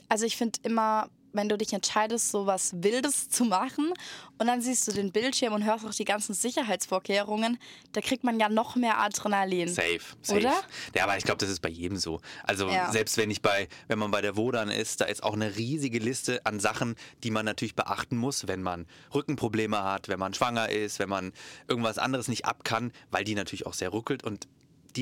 Also, 0.08 0.26
ich 0.26 0.38
finde 0.38 0.60
immer, 0.64 1.10
wenn 1.34 1.50
du 1.50 1.58
dich 1.58 1.74
entscheidest, 1.74 2.30
so 2.32 2.46
was 2.46 2.72
Wildes 2.84 3.30
zu 3.30 3.46
machen 3.46 3.94
und 4.38 4.48
dann 4.48 4.62
siehst 4.62 4.88
du 4.88 4.92
den 4.92 5.12
Bildschirm 5.12 5.54
und 5.54 5.64
hörst 5.66 5.86
auch 5.86 5.94
die 5.94 6.06
ganzen 6.06 6.34
Sicherheitsvorkehrungen, 6.34 7.58
da 7.92 8.02
kriegt 8.02 8.24
man 8.24 8.40
ja 8.40 8.50
noch 8.50 8.76
mehr 8.76 9.00
Adrenalin. 9.00 9.68
Safe, 9.68 10.00
safe. 10.22 10.40
Oder? 10.40 10.54
Ja, 10.96 11.04
aber 11.04 11.18
ich 11.18 11.24
glaube, 11.24 11.40
das 11.40 11.50
ist 11.50 11.62
bei 11.62 11.70
jedem 11.70 11.98
so. 11.98 12.20
Also 12.44 12.70
Ja. 12.70 12.92
selbst 12.92 13.18
wenn 13.18 13.32
ich 13.32 13.42
bei, 13.42 13.68
wenn 13.88 14.00
man 14.00 14.12
bei 14.12 14.22
der 14.22 14.36
Wodan 14.38 14.70
ist, 14.70 15.02
da 15.02 15.06
ist 15.06 15.24
auch 15.24 15.34
eine 15.34 15.56
riesige 15.56 16.00
Liste 16.00 16.46
an 16.46 16.60
Sachen, 16.60 16.96
die 17.24 17.32
man 17.32 17.46
natürlich 17.46 17.76
beachten 17.76 18.18
muss, 18.18 18.48
wenn 18.48 18.62
man 18.62 18.88
Rückenprobleme 19.14 19.84
hat, 19.84 20.08
wenn 20.08 20.20
man 20.20 20.34
schwanger 20.34 20.70
ist, 20.70 21.00
wenn 21.00 21.10
man 21.10 21.34
irgendwas 21.68 21.98
anderes 21.98 22.28
nicht 22.28 22.46
ab 22.46 22.64
kann, 22.64 22.92
weil 23.12 23.24
die 23.24 23.36
natürlich 23.36 23.66
auch 23.66 23.74
sehr 23.74 23.90
ruckelt 23.90 24.24
und 24.24 24.48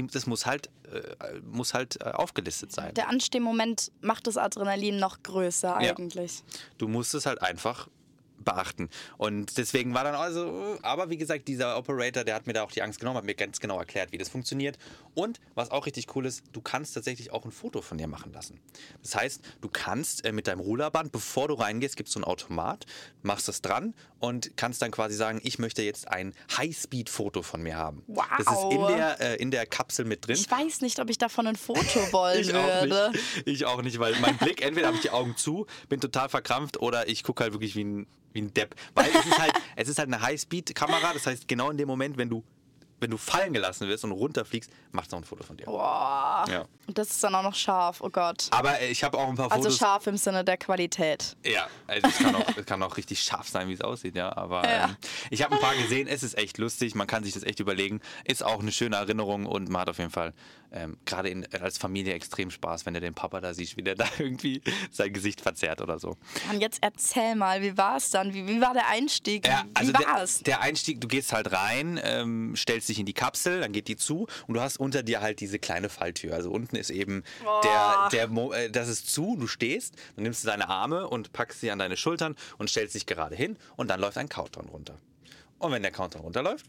die, 0.01 0.07
das 0.07 0.27
muss 0.27 0.45
halt, 0.45 0.69
äh, 0.91 1.39
muss 1.41 1.73
halt 1.73 1.99
äh, 2.01 2.05
aufgelistet 2.11 2.71
sein. 2.71 2.93
Der 2.93 3.09
Anstehmoment 3.09 3.91
macht 4.01 4.27
das 4.27 4.37
Adrenalin 4.37 4.97
noch 4.99 5.23
größer 5.23 5.69
Ja. 5.81 5.95
eigentlich. 5.97 6.43
Du 6.77 6.87
musst 6.87 7.13
es 7.13 7.25
halt 7.25 7.41
einfach 7.41 7.87
beachten. 8.47 8.89
Und 9.17 9.57
deswegen 9.57 9.93
war 9.93 10.05
dann 10.05 10.15
also, 10.15 10.77
aber 10.81 11.09
wie 11.09 11.17
gesagt, 11.17 11.47
dieser 11.49 11.77
Operator, 11.77 12.23
der 12.23 12.33
hat 12.33 12.47
mir 12.47 12.53
da 12.53 12.63
auch 12.63 12.71
die 12.71 12.81
Angst 12.81 12.99
genommen, 12.99 13.17
hat 13.17 13.25
mir 13.25 13.35
ganz 13.35 13.59
genau 13.59 13.77
erklärt, 13.77 14.13
wie 14.13 14.17
das 14.17 14.29
funktioniert. 14.29 14.77
Und 15.13 15.39
was 15.53 15.69
auch 15.69 15.85
richtig 15.85 16.15
cool 16.15 16.25
ist, 16.25 16.43
du 16.53 16.61
kannst 16.61 16.93
tatsächlich 16.95 17.31
auch 17.31 17.43
ein 17.43 17.51
Foto 17.51 17.81
von 17.81 17.97
dir 17.97 18.07
machen 18.07 18.31
lassen. 18.31 18.59
Das 19.03 19.15
heißt, 19.15 19.41
du 19.61 19.67
kannst 19.69 20.23
äh, 20.25 20.31
mit 20.31 20.47
deinem 20.47 20.61
Ruderband, 20.61 21.11
bevor 21.11 21.49
du 21.49 21.55
reingehst, 21.55 21.97
gibt 21.97 22.07
es 22.07 22.13
so 22.13 22.19
einen 22.19 22.23
Automat, 22.23 22.85
machst 23.21 23.47
das 23.49 23.61
dran 23.61 23.93
und 24.19 24.55
kannst 24.55 24.81
dann 24.81 24.91
quasi 24.91 25.15
sagen, 25.15 25.41
ich 25.43 25.59
möchte 25.59 25.81
jetzt 25.83 26.07
ein 26.07 26.33
High-Speed-Foto 26.55 27.41
von 27.41 27.61
mir 27.61 27.75
haben. 27.77 28.03
Wow. 28.07 28.25
Das 28.37 28.47
ist 28.47 28.63
in 28.71 28.87
der, 28.87 29.21
äh, 29.21 29.35
in 29.35 29.51
der 29.51 29.65
Kapsel 29.65 30.05
mit 30.05 30.25
drin. 30.25 30.35
Ich 30.35 30.49
weiß 30.49 30.81
nicht, 30.81 30.99
ob 30.99 31.09
ich 31.09 31.17
davon 31.17 31.47
ein 31.47 31.55
Foto 31.57 31.81
wollen 32.11 32.39
Ich 32.39 32.53
auch 32.53 32.81
würde. 32.81 33.11
nicht. 33.11 33.47
Ich 33.47 33.65
auch 33.65 33.81
nicht, 33.81 33.99
weil 33.99 34.15
mein 34.21 34.37
Blick, 34.37 34.61
entweder 34.61 34.87
habe 34.87 34.95
ich 34.95 35.03
die 35.03 35.11
Augen 35.11 35.35
zu, 35.35 35.67
bin 35.89 35.99
total 35.99 36.29
verkrampft 36.29 36.77
oder 36.77 37.07
ich 37.09 37.23
gucke 37.23 37.43
halt 37.43 37.53
wirklich 37.53 37.75
wie 37.75 37.83
ein, 37.83 38.07
wie 38.37 38.41
ein 38.43 38.53
Depp. 38.53 38.75
Weil 38.93 39.09
es 39.09 39.25
ist 39.25 39.39
halt, 39.39 39.53
es 39.75 39.89
ist 39.89 39.99
halt 39.99 40.07
eine 40.07 40.21
Highspeed-Kamera, 40.21 41.13
das 41.13 41.27
heißt, 41.27 41.47
genau 41.47 41.69
in 41.69 41.77
dem 41.77 41.87
Moment, 41.87 42.17
wenn 42.17 42.29
du, 42.29 42.43
wenn 42.99 43.11
du 43.11 43.17
fallen 43.17 43.53
gelassen 43.53 43.87
wirst 43.87 44.03
und 44.03 44.11
runterfliegst, 44.11 44.71
macht 44.91 45.07
es 45.07 45.11
noch 45.11 45.19
ein 45.19 45.23
Foto 45.23 45.43
von 45.43 45.55
dir. 45.57 45.65
Boah. 45.65 46.45
Ja. 46.49 46.65
Und 46.87 46.97
das 46.97 47.09
ist 47.09 47.23
dann 47.23 47.35
auch 47.35 47.43
noch 47.43 47.53
scharf, 47.55 48.01
oh 48.01 48.09
Gott. 48.09 48.47
Aber 48.51 48.79
äh, 48.79 48.87
ich 48.89 49.03
habe 49.03 49.17
auch 49.17 49.27
ein 49.27 49.35
paar 49.35 49.51
Also 49.51 49.63
Fotos. 49.65 49.77
scharf 49.77 50.07
im 50.07 50.17
Sinne 50.17 50.43
der 50.43 50.57
Qualität. 50.57 51.35
Ja, 51.45 51.67
also 51.85 52.07
es 52.07 52.17
kann, 52.17 52.35
auch, 52.35 52.57
es 52.57 52.65
kann 52.65 52.81
auch 52.83 52.95
richtig 52.97 53.21
scharf 53.21 53.47
sein, 53.49 53.67
wie 53.67 53.73
es 53.73 53.81
aussieht, 53.81 54.15
ja. 54.15 54.35
Aber 54.35 54.63
Ja. 54.67 54.85
Ähm, 54.85 54.95
ich 55.29 55.43
habe 55.43 55.55
ein 55.55 55.61
paar 55.61 55.75
gesehen, 55.75 56.07
es 56.07 56.23
ist 56.23 56.37
echt 56.37 56.57
lustig, 56.57 56.95
man 56.95 57.07
kann 57.07 57.23
sich 57.23 57.33
das 57.33 57.43
echt 57.43 57.59
überlegen. 57.59 57.99
Ist 58.23 58.43
auch 58.43 58.59
eine 58.61 58.71
schöne 58.71 58.95
Erinnerung 58.95 59.45
und 59.45 59.69
man 59.69 59.81
hat 59.81 59.89
auf 59.89 59.97
jeden 59.99 60.11
Fall 60.11 60.33
ähm, 60.71 60.97
gerade 61.05 61.29
in- 61.29 61.47
als 61.61 61.77
Familie 61.77 62.13
extrem 62.13 62.51
Spaß, 62.51 62.85
wenn 62.85 62.93
du 62.93 62.99
den 62.99 63.13
Papa 63.13 63.39
da 63.39 63.53
siehst, 63.53 63.77
wie 63.77 63.83
der 63.83 63.95
da 63.95 64.05
irgendwie 64.17 64.61
sein 64.91 65.13
Gesicht 65.13 65.39
verzerrt 65.41 65.81
oder 65.81 65.99
so. 65.99 66.15
Und 66.51 66.59
jetzt 66.61 66.79
erzähl 66.81 67.35
mal, 67.35 67.61
wie 67.61 67.77
war 67.77 67.97
es 67.97 68.09
dann? 68.09 68.33
Wie, 68.33 68.47
wie 68.47 68.59
war 68.61 68.73
der 68.73 68.87
Einstieg? 68.87 69.45
Ja, 69.47 69.63
also 69.73 69.91
wie 69.91 69.93
war 69.93 70.15
der, 70.15 70.23
es? 70.23 70.39
der 70.43 70.61
Einstieg, 70.61 70.99
du 71.01 71.07
gehst 71.07 71.31
halt 71.33 71.51
rein, 71.51 71.99
ähm, 72.03 72.55
stellst 72.55 72.86
dich 72.89 72.99
in 72.99 73.05
die 73.05 73.13
Kapsel, 73.13 73.61
dann 73.61 73.71
geht 73.71 73.87
die 73.87 73.95
zu 73.97 74.27
und 74.47 74.53
du 74.53 74.61
hast 74.61 74.77
unter 74.79 75.03
dir 75.03 75.21
halt 75.21 75.39
diese 75.39 75.59
kleine 75.59 75.89
Falltür. 75.89 76.33
Also 76.33 76.51
unten 76.51 76.75
ist 76.75 76.89
eben 76.89 77.23
der, 77.63 78.09
der 78.11 78.27
Mo 78.27 78.51
äh, 78.53 78.69
das 78.69 78.87
ist 78.87 79.09
zu, 79.09 79.35
du 79.37 79.47
stehst, 79.47 79.95
dann 80.15 80.23
nimmst 80.23 80.43
du 80.43 80.47
deine 80.47 80.69
Arme 80.69 81.07
und 81.07 81.33
packst 81.33 81.61
sie 81.61 81.71
an 81.71 81.79
deine 81.79 81.97
Schultern 81.97 82.35
und 82.57 82.69
stellst 82.69 82.95
dich 82.95 83.05
gerade 83.05 83.35
hin 83.35 83.57
und 83.75 83.89
dann 83.89 83.99
läuft 83.99 84.17
ein 84.17 84.29
Countdown 84.29 84.67
runter. 84.69 84.97
Und 85.59 85.71
wenn 85.71 85.81
der 85.81 85.91
Countdown 85.91 86.21
runterläuft, 86.21 86.65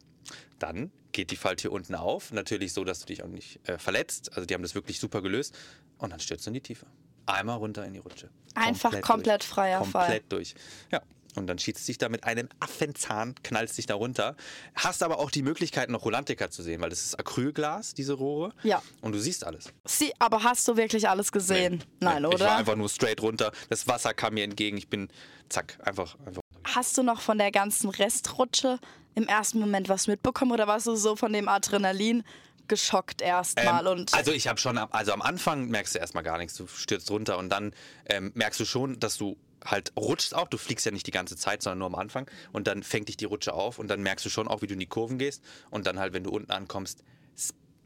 dann 0.59 0.91
geht 1.13 1.31
die 1.31 1.37
Falltür 1.37 1.73
unten 1.73 1.95
auf. 1.95 2.33
Natürlich 2.33 2.73
so, 2.73 2.85
dass 2.85 3.01
du 3.01 3.07
dich 3.07 3.23
auch 3.23 3.29
nicht 3.29 3.61
äh, 3.69 3.79
verletzt. 3.79 4.33
Also 4.35 4.47
die 4.47 4.55
haben 4.55 4.63
das 4.63 4.75
wirklich 4.75 4.99
super 5.01 5.23
gelöst. 5.23 5.57
Und 5.99 6.11
dann 6.11 6.21
stürzt 6.21 6.47
du 6.47 6.51
in 6.51 6.55
die 6.55 6.61
Tiefe. 6.61 6.87
einmal 7.27 7.59
runter 7.59 7.85
in 7.85 7.93
die 7.93 7.99
Rutsche. 7.99 8.31
Einfach 8.55 9.01
komplett 9.01 9.43
durch. 9.43 9.49
freier 9.49 9.85
Fall. 9.85 10.07
Komplett 10.07 10.33
durch. 10.33 10.55
Ja. 10.91 11.03
Und 11.39 11.47
dann 11.47 11.59
schießt 11.59 11.87
dich 11.89 11.99
da 11.99 12.09
mit 12.09 12.25
einem 12.25 12.49
Affenzahn, 12.61 13.35
knallst 13.43 13.79
dich 13.79 13.87
da 13.87 13.95
runter. 13.95 14.37
Hast 14.75 15.03
aber 15.03 15.19
auch 15.19 15.31
die 15.31 15.43
Möglichkeit, 15.43 15.89
noch 15.91 16.05
Rolantica 16.05 16.51
zu 16.51 16.63
sehen, 16.63 16.81
weil 16.81 16.91
das 16.91 17.03
ist 17.03 17.19
Acrylglas, 17.19 17.95
diese 17.95 18.15
Rohre. 18.15 18.53
Ja. 18.63 18.83
Und 19.01 19.13
du 19.13 19.19
siehst 19.19 19.45
alles. 19.45 19.73
Sie, 19.87 20.13
aber 20.19 20.43
hast 20.43 20.67
du 20.69 20.77
wirklich 20.77 21.09
alles 21.09 21.33
gesehen? 21.33 21.85
Nein, 22.01 22.19
Ich 22.19 22.23
war 22.25 22.35
oder? 22.35 22.57
einfach 22.57 22.77
nur 22.77 22.89
straight 22.89 23.23
runter. 23.23 23.53
Das 23.71 23.87
Wasser 23.87 24.15
kam 24.15 24.35
mir 24.35 24.45
entgegen. 24.45 24.77
Ich 24.77 24.89
bin, 24.89 25.09
zack, 25.49 25.79
einfach, 25.85 26.17
einfach. 26.27 26.43
Hast 26.65 26.99
du 26.99 27.03
noch 27.03 27.21
von 27.21 27.39
der 27.39 27.51
ganzen 27.51 27.89
Restrutsche 27.91 28.79
im 29.15 29.27
ersten 29.27 29.59
Moment 29.59 29.89
was 29.89 30.07
mitbekommen 30.07 30.53
oder 30.53 30.67
warst 30.67 30.87
du 30.87 30.95
so 30.95 31.17
von 31.17 31.33
dem 31.33 31.49
Adrenalin 31.49 32.25
geschockt 32.69 33.23
erstmal? 33.23 33.87
Ähm, 33.87 33.93
und 33.93 34.15
also 34.15 34.33
ich 34.33 34.47
habe 34.49 34.61
schon, 34.61 34.77
also 34.79 35.13
am 35.13 35.23
Anfang 35.23 35.69
merkst 35.69 35.95
du 35.95 35.99
erstmal 35.99 36.23
gar 36.23 36.39
nichts, 36.39 36.55
du 36.57 36.67
stürzt 36.67 37.11
runter 37.11 37.39
und 37.39 37.49
dann 37.49 37.73
ähm, 38.07 38.33
merkst 38.35 38.61
du 38.61 38.65
schon, 38.65 39.01
dass 39.01 39.17
du 39.17 39.37
halt 39.65 39.93
rutschst 39.97 40.35
auch, 40.35 40.49
du 40.49 40.59
fliegst 40.59 40.87
ja 40.87 40.93
nicht 40.93 41.07
die 41.07 41.13
ganze 41.13 41.37
Zeit, 41.37 41.63
sondern 41.63 41.79
nur 41.79 41.87
am 41.87 41.95
Anfang. 41.95 42.31
Und 42.53 42.67
dann 42.67 42.83
fängt 42.83 43.09
dich 43.09 43.17
die 43.17 43.25
Rutsche 43.25 43.55
auf 43.55 43.79
und 43.79 43.89
dann 43.89 44.03
merkst 44.03 44.25
du 44.25 44.31
schon 44.31 44.49
auch, 44.49 44.63
wie 44.63 44.67
du 44.67 44.75
in 44.75 44.81
die 44.81 44.87
Kurven 44.87 45.19
gehst. 45.19 45.43
Und 45.71 45.87
dann 45.87 45.99
halt, 45.99 46.13
wenn 46.13 46.25
du 46.25 46.31
unten 46.31 46.51
ankommst, 46.51 47.03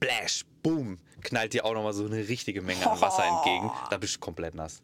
splash, 0.03 0.45
boom, 0.63 0.99
knallt 1.23 1.53
dir 1.53 1.65
auch 1.65 1.75
nochmal 1.75 1.93
so 1.93 2.05
eine 2.05 2.29
richtige 2.29 2.63
Menge 2.63 2.91
an 2.91 3.01
Wasser 3.01 3.25
entgegen, 3.25 3.71
da 3.91 3.99
bist 3.99 4.17
du 4.17 4.21
komplett 4.21 4.55
nass. 4.55 4.83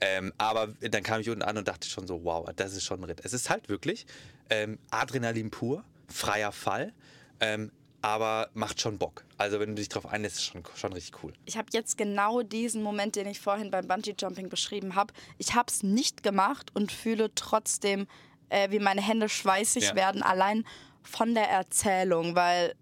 Ähm, 0.00 0.32
aber 0.38 0.68
dann 0.80 1.02
kam 1.02 1.20
ich 1.20 1.28
unten 1.28 1.42
an 1.42 1.58
und 1.58 1.68
dachte 1.68 1.88
schon 1.88 2.06
so, 2.06 2.24
wow, 2.24 2.48
das 2.54 2.74
ist 2.74 2.84
schon 2.84 3.00
ein 3.00 3.04
Ritt. 3.04 3.20
Es 3.24 3.32
ist 3.32 3.50
halt 3.50 3.68
wirklich 3.68 4.06
ähm, 4.48 4.78
Adrenalin 4.90 5.50
pur, 5.50 5.84
freier 6.08 6.52
Fall, 6.52 6.92
ähm, 7.40 7.70
aber 8.02 8.48
macht 8.54 8.80
schon 8.80 8.98
Bock. 8.98 9.24
Also 9.36 9.60
wenn 9.60 9.70
du 9.70 9.74
dich 9.76 9.88
drauf 9.88 10.06
einlässt, 10.06 10.36
ist 10.36 10.44
schon, 10.46 10.62
schon 10.74 10.92
richtig 10.92 11.22
cool. 11.22 11.32
ich 11.44 11.56
habe 11.56 11.68
jetzt 11.72 11.98
genau 11.98 12.42
diesen 12.42 12.82
Moment, 12.82 13.16
den 13.16 13.26
ich 13.26 13.40
vorhin 13.40 13.70
beim 13.70 13.86
Bungee-Jumping 13.86 14.48
beschrieben 14.48 14.94
habe. 14.94 15.12
Ich 15.38 15.54
habe 15.54 15.66
es 15.70 15.82
nicht 15.82 16.22
gemacht 16.22 16.70
und 16.74 16.92
fühle 16.92 17.34
trotzdem, 17.34 18.06
äh, 18.48 18.70
wie 18.70 18.78
meine 18.78 19.02
Hände 19.02 19.28
schweißig 19.28 19.84
Ja. 19.90 19.94
werden, 19.94 20.22
allein 20.22 20.64
von 21.02 21.34
der 21.34 21.48
Erzählung, 21.48 22.34
weil 22.34 22.74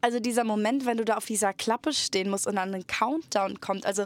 also 0.00 0.20
dieser 0.20 0.44
Moment, 0.44 0.86
wenn 0.86 0.96
du 0.96 1.04
da 1.04 1.16
auf 1.16 1.26
dieser 1.26 1.52
Klappe 1.52 1.92
stehen 1.92 2.30
musst 2.30 2.46
und 2.46 2.56
dann 2.56 2.72
ein 2.72 2.86
Countdown 2.86 3.60
kommt, 3.60 3.84
also 3.84 4.04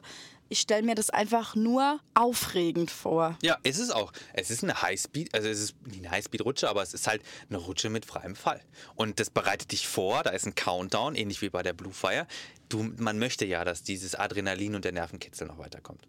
ich 0.52 0.60
stelle 0.60 0.82
mir 0.82 0.94
das 0.94 1.08
einfach 1.08 1.54
nur 1.56 1.98
aufregend 2.12 2.90
vor. 2.90 3.38
Ja, 3.42 3.56
es 3.62 3.78
ist 3.78 3.90
auch. 3.90 4.12
Es 4.34 4.50
ist 4.50 4.62
eine 4.62 4.82
Highspeed, 4.82 5.34
also 5.34 5.48
es 5.48 5.60
ist 5.60 5.86
nicht 5.86 6.00
eine 6.00 6.10
Highspeed-Rutsche, 6.10 6.68
aber 6.68 6.82
es 6.82 6.92
ist 6.92 7.06
halt 7.06 7.22
eine 7.48 7.56
Rutsche 7.56 7.88
mit 7.88 8.04
freiem 8.04 8.36
Fall. 8.36 8.60
Und 8.94 9.18
das 9.18 9.30
bereitet 9.30 9.72
dich 9.72 9.88
vor, 9.88 10.22
da 10.22 10.30
ist 10.30 10.44
ein 10.44 10.54
Countdown, 10.54 11.14
ähnlich 11.14 11.40
wie 11.40 11.48
bei 11.48 11.62
der 11.62 11.72
Blue 11.72 11.92
Fire. 11.92 12.26
Du, 12.68 12.82
man 12.98 13.18
möchte 13.18 13.46
ja, 13.46 13.64
dass 13.64 13.82
dieses 13.82 14.14
Adrenalin 14.14 14.74
und 14.74 14.84
der 14.84 14.92
Nervenkitzel 14.92 15.46
noch 15.46 15.56
weiterkommt. 15.56 16.06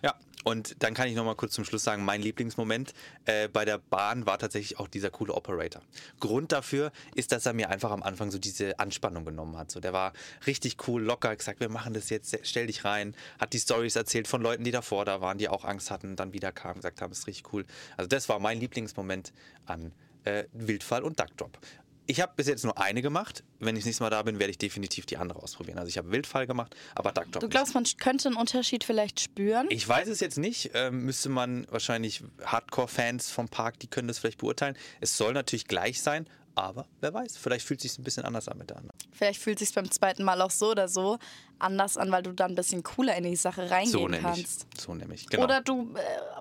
Ja, 0.00 0.14
und 0.44 0.82
dann 0.82 0.94
kann 0.94 1.08
ich 1.08 1.14
noch 1.14 1.24
mal 1.24 1.34
kurz 1.34 1.52
zum 1.54 1.64
Schluss 1.64 1.84
sagen, 1.84 2.04
mein 2.04 2.22
Lieblingsmoment 2.22 2.92
äh, 3.24 3.48
bei 3.48 3.64
der 3.64 3.78
Bahn 3.78 4.26
war 4.26 4.38
tatsächlich 4.38 4.78
auch 4.78 4.88
dieser 4.88 5.10
coole 5.10 5.34
Operator. 5.34 5.82
Grund 6.20 6.52
dafür 6.52 6.92
ist, 7.14 7.32
dass 7.32 7.46
er 7.46 7.52
mir 7.52 7.70
einfach 7.70 7.90
am 7.90 8.02
Anfang 8.02 8.30
so 8.30 8.38
diese 8.38 8.78
Anspannung 8.78 9.24
genommen 9.24 9.56
hat. 9.56 9.70
So, 9.70 9.80
der 9.80 9.92
war 9.92 10.12
richtig 10.46 10.76
cool, 10.88 11.02
locker, 11.02 11.34
gesagt, 11.34 11.60
wir 11.60 11.68
machen 11.68 11.94
das 11.94 12.10
jetzt, 12.10 12.38
stell 12.42 12.66
dich 12.66 12.84
rein, 12.84 13.14
hat 13.38 13.52
die 13.52 13.60
Stories 13.60 13.96
erzählt 13.96 14.28
von 14.28 14.42
Leuten, 14.42 14.64
die 14.64 14.70
davor 14.70 15.04
da 15.04 15.20
waren, 15.20 15.38
die 15.38 15.48
auch 15.48 15.64
Angst 15.64 15.90
hatten, 15.90 16.16
dann 16.16 16.32
wieder 16.32 16.52
kamen, 16.52 16.76
gesagt 16.76 17.00
haben, 17.00 17.12
ist 17.12 17.26
richtig 17.26 17.52
cool. 17.52 17.64
Also 17.96 18.08
das 18.08 18.28
war 18.28 18.38
mein 18.38 18.60
Lieblingsmoment 18.60 19.32
an 19.66 19.92
äh, 20.24 20.44
Wildfall 20.52 21.02
und 21.02 21.18
Duckdrop. 21.18 21.58
Ich 22.06 22.20
habe 22.20 22.32
bis 22.34 22.48
jetzt 22.48 22.64
nur 22.64 22.78
eine 22.80 23.00
gemacht. 23.00 23.44
Wenn 23.60 23.76
ich 23.76 23.82
das 23.82 23.86
nächste 23.86 24.02
Mal 24.02 24.10
da 24.10 24.22
bin, 24.22 24.38
werde 24.40 24.50
ich 24.50 24.58
definitiv 24.58 25.06
die 25.06 25.16
andere 25.16 25.40
ausprobieren. 25.42 25.78
Also 25.78 25.88
ich 25.88 25.98
habe 25.98 26.10
Wildfall 26.10 26.46
gemacht, 26.46 26.74
aber 26.94 27.12
Duckdrop 27.12 27.40
Du 27.40 27.46
nicht. 27.46 27.50
glaubst, 27.52 27.74
man 27.74 27.84
könnte 28.00 28.28
einen 28.28 28.36
Unterschied 28.36 28.82
vielleicht 28.84 29.20
spüren? 29.20 29.66
Ich 29.70 29.88
weiß 29.88 30.08
es 30.08 30.18
jetzt 30.20 30.36
nicht. 30.38 30.72
Ähm, 30.74 31.04
müsste 31.04 31.28
man 31.28 31.66
wahrscheinlich 31.70 32.24
Hardcore-Fans 32.44 33.30
vom 33.30 33.48
Park, 33.48 33.78
die 33.80 33.86
können 33.86 34.08
das 34.08 34.18
vielleicht 34.18 34.38
beurteilen. 34.38 34.76
Es 35.00 35.16
soll 35.16 35.32
natürlich 35.32 35.66
gleich 35.68 36.02
sein, 36.02 36.26
aber 36.54 36.86
wer 37.00 37.12
weiß, 37.14 37.36
vielleicht 37.36 37.66
fühlt 37.66 37.84
es 37.84 37.92
sich 37.92 37.98
ein 37.98 38.04
bisschen 38.04 38.24
anders 38.24 38.48
an 38.48 38.58
mit 38.58 38.70
der 38.70 38.78
anderen. 38.78 38.96
Vielleicht 39.12 39.40
fühlt 39.40 39.60
es 39.60 39.68
sich 39.68 39.74
beim 39.74 39.90
zweiten 39.90 40.22
Mal 40.24 40.40
auch 40.42 40.50
so 40.50 40.70
oder 40.70 40.88
so 40.88 41.18
anders 41.58 41.96
an, 41.96 42.10
weil 42.10 42.22
du 42.22 42.32
dann 42.32 42.52
ein 42.52 42.54
bisschen 42.54 42.82
cooler 42.82 43.14
in 43.16 43.24
die 43.24 43.36
Sache 43.36 43.70
reingehen 43.70 43.92
So 43.92 44.08
nämlich. 44.08 44.22
kannst. 44.22 44.66
So 44.78 44.94
nämlich, 44.94 45.26
genau. 45.28 45.44
Oder 45.44 45.60
du 45.60 45.94
äh, 45.94 46.00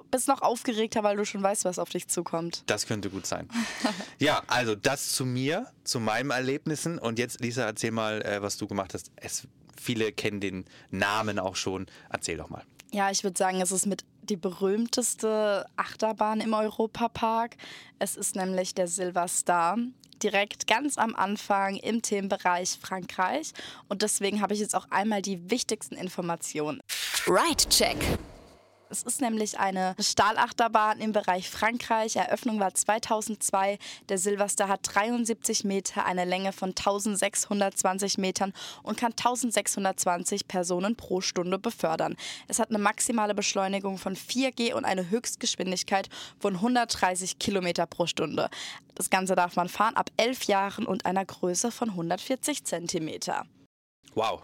bist 0.10 0.28
noch 0.28 0.42
aufgeregter, 0.42 1.04
weil 1.04 1.16
du 1.18 1.26
schon 1.26 1.44
weißt, 1.44 1.64
was 1.66 1.78
auf 1.80 1.90
dich 1.90 2.08
zukommt. 2.08 2.64
das 2.66 2.86
könnte 2.88 3.10
gut 3.10 3.26
sein. 3.26 3.48
ja, 4.20 4.42
also 4.48 4.76
das 4.76 5.12
zu 5.12 5.26
mir, 5.26 5.68
zu 5.84 6.00
meinen 6.00 6.32
Erlebnissen. 6.32 6.98
Und 7.00 7.20
jetzt, 7.20 7.40
Lisa, 7.42 7.64
erzähl 7.66 7.92
mal, 7.92 8.22
äh, 8.24 8.42
was 8.42 8.58
du 8.58 8.68
gemacht 8.68 8.94
hast. 8.94 9.12
Es, 9.16 9.48
viele 9.80 10.12
kennen 10.12 10.40
den 10.40 10.66
Namen 10.90 11.38
auch 11.40 11.56
schon. 11.56 11.86
Erzähl 12.10 12.38
doch 12.38 12.50
mal. 12.50 12.64
Ja, 12.94 13.10
ich 13.12 13.24
würde 13.24 13.38
sagen, 13.38 13.62
es 13.62 13.72
ist 13.72 13.86
mit 13.86 14.04
die 14.24 14.36
berühmteste 14.36 15.66
Achterbahn 15.78 16.42
im 16.42 16.54
Europapark. 16.54 17.56
Es 18.00 18.18
ist 18.18 18.36
nämlich 18.36 18.74
der 18.76 18.88
Silver 18.88 19.28
Star. 19.28 19.78
Direkt 20.24 20.68
ganz 20.68 20.98
am 20.98 21.16
Anfang 21.16 21.78
im 21.78 22.02
Themenbereich 22.02 22.78
Frankreich. 22.82 23.54
Und 23.88 24.02
deswegen 24.02 24.42
habe 24.42 24.54
ich 24.54 24.60
jetzt 24.60 24.76
auch 24.76 24.88
einmal 24.90 25.22
die 25.22 25.50
wichtigsten 25.50 25.96
Informationen. 25.96 26.82
Ride 27.28 27.70
Check. 27.70 27.98
Es 28.92 29.04
ist 29.04 29.22
nämlich 29.22 29.58
eine 29.58 29.96
Stahlachterbahn 29.98 31.00
im 31.00 31.14
Bereich 31.14 31.50
Frankreich. 31.50 32.18
Eröffnung 32.18 32.60
war 32.60 32.74
2002. 32.74 33.80
Der 34.10 34.18
Silverstar 34.18 34.68
hat 34.68 34.82
73 34.84 35.64
Meter, 35.64 36.06
eine 36.06 36.26
Länge 36.26 36.52
von 36.52 36.72
1620 36.72 38.18
Metern 38.18 38.52
und 38.84 38.98
kann 38.98 39.14
1620 39.14 40.46
Personen 40.50 40.98
pro 40.98 41.22
Stunde 41.22 41.58
befördern. 41.58 42.18
Es 42.50 42.60
hat 42.60 42.68
eine 42.68 42.80
maximale 42.80 43.34
Beschleunigung 43.34 43.98
von 43.98 44.18
4G 44.18 44.74
und 44.74 44.84
eine 44.84 45.10
Höchstgeschwindigkeit 45.10 46.10
von 46.38 46.56
130 46.56 47.40
Kilometer 47.40 47.86
pro 47.86 48.08
Stunde. 48.08 48.50
Das 48.96 49.10
Ganze 49.10 49.36
darf 49.36 49.56
man 49.56 49.70
fahren 49.70 49.96
ab 49.96 50.10
11 50.18 50.44
Jahren 50.44 50.86
und 50.86 51.06
einer 51.06 51.24
Größe 51.24 51.72
von 51.72 51.92
140 51.92 52.66
Zentimeter. 52.66 53.46
Wow. 54.16 54.42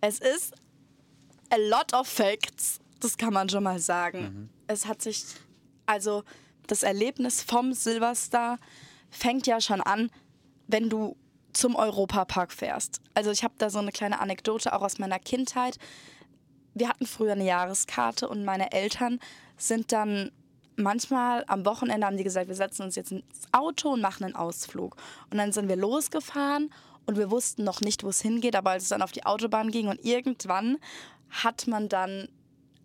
Es 0.00 0.18
ist 0.18 0.54
a 1.50 1.56
lot 1.56 1.92
of 1.92 2.08
facts, 2.08 2.80
das 3.02 3.16
kann 3.16 3.32
man 3.32 3.48
schon 3.48 3.64
mal 3.64 3.78
sagen. 3.78 4.48
Es 4.66 4.86
hat 4.86 5.02
sich, 5.02 5.24
also 5.86 6.22
das 6.66 6.82
Erlebnis 6.82 7.42
vom 7.42 7.72
Silverstar 7.72 8.58
fängt 9.10 9.46
ja 9.46 9.60
schon 9.60 9.80
an, 9.80 10.10
wenn 10.68 10.88
du 10.88 11.16
zum 11.52 11.74
Europapark 11.74 12.52
fährst. 12.52 13.00
Also 13.14 13.30
ich 13.30 13.44
habe 13.44 13.54
da 13.58 13.70
so 13.70 13.78
eine 13.78 13.92
kleine 13.92 14.20
Anekdote 14.20 14.72
auch 14.72 14.82
aus 14.82 14.98
meiner 14.98 15.18
Kindheit. 15.18 15.78
Wir 16.74 16.88
hatten 16.88 17.06
früher 17.06 17.32
eine 17.32 17.44
Jahreskarte 17.44 18.28
und 18.28 18.44
meine 18.44 18.72
Eltern 18.72 19.18
sind 19.58 19.92
dann 19.92 20.30
manchmal 20.76 21.44
am 21.48 21.66
Wochenende 21.66 22.06
haben 22.06 22.16
die 22.16 22.24
gesagt, 22.24 22.48
wir 22.48 22.54
setzen 22.54 22.82
uns 22.82 22.96
jetzt 22.96 23.12
ins 23.12 23.24
Auto 23.52 23.90
und 23.90 24.00
machen 24.00 24.24
einen 24.24 24.34
Ausflug. 24.34 24.96
Und 25.30 25.38
dann 25.38 25.52
sind 25.52 25.68
wir 25.68 25.76
losgefahren 25.76 26.72
und 27.04 27.18
wir 27.18 27.30
wussten 27.30 27.64
noch 27.64 27.80
nicht, 27.80 28.04
wo 28.04 28.08
es 28.08 28.22
hingeht, 28.22 28.56
aber 28.56 28.70
als 28.70 28.84
es 28.84 28.88
dann 28.88 29.02
auf 29.02 29.12
die 29.12 29.26
Autobahn 29.26 29.70
ging 29.70 29.88
und 29.88 30.02
irgendwann 30.04 30.78
hat 31.30 31.66
man 31.66 31.88
dann 31.88 32.28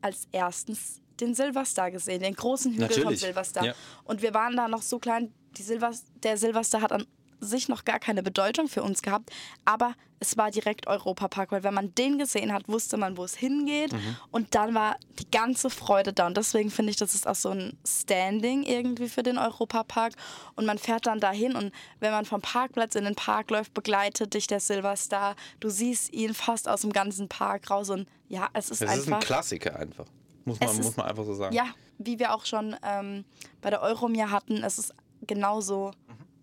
als 0.01 0.27
erstens 0.31 1.01
den 1.19 1.33
Silverstar 1.33 1.91
gesehen, 1.91 2.21
den 2.21 2.35
großen 2.35 2.71
Hügel 2.73 2.89
vom 2.89 3.01
Natürlich, 3.03 3.19
Silverstar. 3.21 3.65
ja. 3.65 3.73
Und 4.03 4.21
wir 4.21 4.33
waren 4.33 4.55
da 4.55 4.67
noch 4.67 4.81
so 4.81 4.99
klein, 4.99 5.33
die 5.57 5.63
Silvers 5.63 6.03
der 6.23 6.37
Silverstar 6.37 6.81
hat 6.81 6.91
an 6.91 7.05
sich 7.39 7.69
noch 7.69 7.85
gar 7.85 7.99
keine 7.99 8.23
Bedeutung 8.23 8.67
für 8.67 8.83
uns 8.83 9.01
gehabt, 9.01 9.31
aber 9.65 9.93
es 10.19 10.35
war 10.35 10.49
direkt 10.49 10.87
Europapark, 10.87 11.51
weil 11.51 11.63
wenn 11.63 11.75
man 11.75 11.93
den 11.93 12.17
gesehen 12.17 12.51
hat, 12.51 12.67
wusste 12.67 12.97
man, 12.97 13.17
wo 13.17 13.23
es 13.23 13.35
hingeht. 13.35 13.93
Mhm. 13.93 14.17
und 14.31 14.55
dann 14.55 14.73
war 14.73 14.97
die 15.19 15.29
ganze 15.29 15.69
Freude 15.69 16.11
da. 16.11 16.25
Und 16.25 16.37
deswegen 16.37 16.71
finde 16.71 16.89
ich, 16.89 16.95
das 16.97 17.13
ist 17.13 17.27
auch 17.27 17.35
so 17.35 17.49
ein 17.49 17.77
Standing 17.85 18.63
irgendwie 18.63 19.09
für 19.09 19.21
den 19.21 19.37
Europapark. 19.37 20.13
Und 20.55 20.65
man 20.65 20.79
fährt 20.79 21.05
dann 21.05 21.19
dahin 21.19 21.55
und 21.55 21.71
wenn 21.99 22.11
man 22.11 22.25
vom 22.25 22.41
Parkplatz 22.41 22.95
in 22.95 23.03
den 23.03 23.13
Park 23.13 23.51
läuft, 23.51 23.75
begleitet 23.75 24.33
dich 24.33 24.47
der 24.47 24.59
Silverstar, 24.59 25.35
du 25.59 25.69
siehst 25.69 26.11
ihn 26.13 26.33
fast 26.33 26.67
aus 26.67 26.81
dem 26.81 26.93
ganzen 26.93 27.27
Park 27.29 27.69
raus. 27.69 27.91
Und 27.91 28.07
ja, 28.27 28.49
es 28.53 28.71
ist 28.71 28.81
Das 28.81 28.89
einfach 28.89 29.05
ist 29.05 29.13
ein 29.13 29.19
Klassiker 29.19 29.75
einfach. 29.77 30.05
Muss 30.45 30.59
man, 30.59 30.69
Es 30.69 30.77
muss 30.81 30.97
man 30.97 31.05
einfach 31.05 31.25
so 31.25 31.35
sagen. 31.35 31.53
ja, 31.53 31.65
wie 31.99 32.17
wir 32.17 32.33
auch 32.33 32.45
schon 32.45 32.75
ähm, 32.81 33.23
bei 33.61 33.69
der 33.69 33.81
Euromir 33.81 34.31
hatten, 34.31 34.63
es 34.63 34.79
ist 34.79 34.95
genauso 35.27 35.91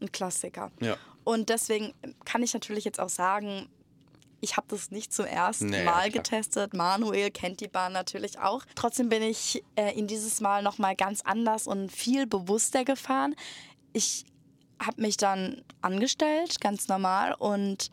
ein 0.04 0.12
Klassiker. 0.12 0.70
Ja. 0.80 0.96
Und 1.24 1.48
deswegen 1.48 1.94
kann 2.24 2.42
ich 2.42 2.52
natürlich 2.54 2.84
jetzt 2.84 3.00
auch 3.00 3.08
sagen, 3.08 3.68
ich 4.40 4.58
habe 4.58 4.66
das 4.68 4.90
nicht 4.90 5.12
zum 5.12 5.24
ersten 5.24 5.66
Nee, 5.66 5.84
Mal 5.84 6.10
klar. 6.10 6.22
getestet. 6.22 6.74
Manuel 6.74 7.30
kennt 7.30 7.60
die 7.60 7.68
Bahn 7.68 7.92
natürlich 7.94 8.38
auch. 8.38 8.64
Trotzdem 8.74 9.08
bin 9.08 9.22
ich 9.22 9.64
äh, 9.76 9.92
ihn 9.92 10.06
dieses 10.06 10.40
Mal 10.42 10.62
nochmal 10.62 10.94
ganz 10.96 11.22
anders 11.22 11.66
und 11.66 11.90
viel 11.90 12.26
bewusster 12.26 12.84
gefahren. 12.84 13.34
Ich 13.94 14.26
habe 14.82 15.00
mich 15.00 15.16
dann 15.16 15.62
angestellt, 15.80 16.60
ganz 16.60 16.88
normal. 16.88 17.34
Und 17.38 17.90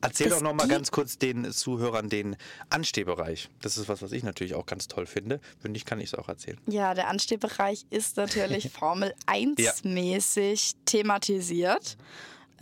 Erzähl 0.00 0.30
doch 0.30 0.40
noch 0.40 0.54
mal 0.54 0.66
ganz 0.68 0.90
kurz 0.90 1.18
den 1.18 1.50
Zuhörern 1.52 2.08
den 2.08 2.36
Anstehbereich. 2.70 3.48
Das 3.60 3.76
ist 3.76 3.88
was, 3.88 4.00
was 4.02 4.12
ich 4.12 4.22
natürlich 4.22 4.54
auch 4.54 4.66
ganz 4.66 4.88
toll 4.88 5.06
finde. 5.06 5.40
Wenn 5.62 5.72
nicht, 5.72 5.84
kann 5.86 6.00
ich 6.00 6.06
es 6.12 6.14
auch 6.14 6.28
erzählen. 6.28 6.58
ja, 6.66 6.94
der 6.94 7.08
Anstehbereich 7.08 7.84
ist 7.90 8.16
natürlich 8.16 8.70
Formel 8.78 9.14
1-mäßig 9.26 10.74
thematisiert. 10.84 11.96